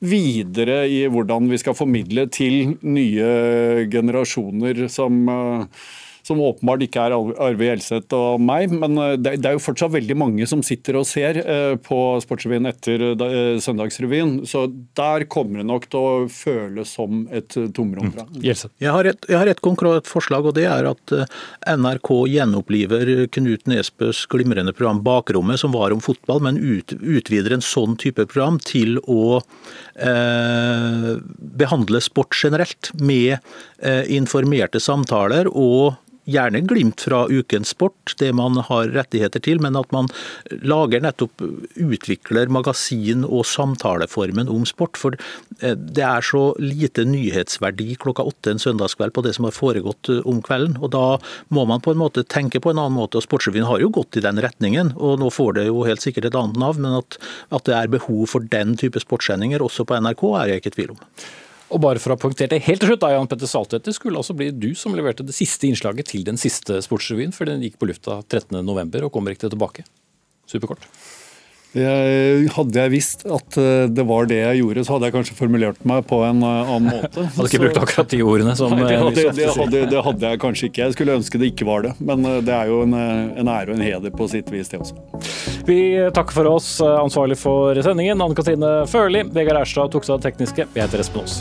[0.05, 5.87] videre i hvordan vi skal formidle til nye generasjoner som uh,
[6.27, 8.73] som åpenbart ikke er Arve Gjelseth og meg.
[8.75, 12.69] Men eh, det er jo fortsatt veldig mange som sitter og ser eh, på Sportsrevyen
[12.71, 14.41] etter eh, Søndagsrevyen.
[14.49, 14.67] Så
[14.99, 18.27] der kommer det nok til å føles som et tomrom fra.
[18.31, 18.41] Mm.
[18.43, 21.15] Jeg, har et, jeg har et konkret forslag, og det er at
[21.67, 27.65] NRK gjenoppliver Knut Nesbøs glimrende program Bakrommet, som var om fotball, men ut, utvider en
[27.65, 29.39] sånn type program til å
[29.95, 31.13] eh,
[31.63, 33.39] behandle sport generelt, med
[33.79, 35.97] eh, informerte samtaler og
[36.27, 40.09] gjerne glimt fra ukens sport, det man har rettigheter til, men at man
[40.67, 41.45] lager nettopp
[41.77, 44.99] utvikler magasin- og samtaleformen om sport.
[45.01, 45.17] For
[45.61, 50.11] eh, det er så lite nyhetsverdi klokka åtte en søndagskveld på det som har foregått
[50.13, 50.79] eh, om kvelden.
[50.81, 51.07] og Da
[51.55, 53.21] må man på en måte tenke på en annen måte.
[53.21, 56.31] og Sportsrevyen har jo gått i den retningen, og nå får det jo helt sikkert
[56.31, 56.83] et annet navn.
[56.83, 57.19] Men at,
[57.55, 60.79] at det er behov for den type sportssendinger også på NRK, er jeg ikke i
[60.81, 61.05] tvil om.
[61.75, 64.21] Og bare for å ha det helt til slutt, da, Jan Petter Saltvedt, det skulle
[64.21, 67.81] altså bli du som leverte det siste innslaget til den siste Sportsrevyen, for den gikk
[67.81, 69.03] på lufta 13.11.
[69.03, 69.87] og kommer ikke tilbake.
[70.47, 70.87] Superkort.
[71.77, 75.37] Jeg, hadde jeg visst at eh, det var det jeg gjorde, så hadde jeg kanskje
[75.37, 77.27] formulert meg på en eh, annen måte.
[77.35, 80.33] hadde ikke brukt akkurat de ordene som Nei, det, eh, hadde, det, hadde, det, hadde,
[80.33, 80.85] jeg kanskje ikke.
[80.87, 81.93] Jeg skulle ønske det ikke var det.
[82.01, 84.97] Men det er jo en, en ære og en heder på sitt vis, det også.
[85.69, 85.81] Vi
[86.17, 86.77] takker for oss.
[86.81, 89.27] Ansvarlig for sendingen, Anne Katrine Førli.
[89.37, 90.71] Vegard Erstad tok seg av det tekniske.
[90.73, 91.41] Jeg heter Espen Aas.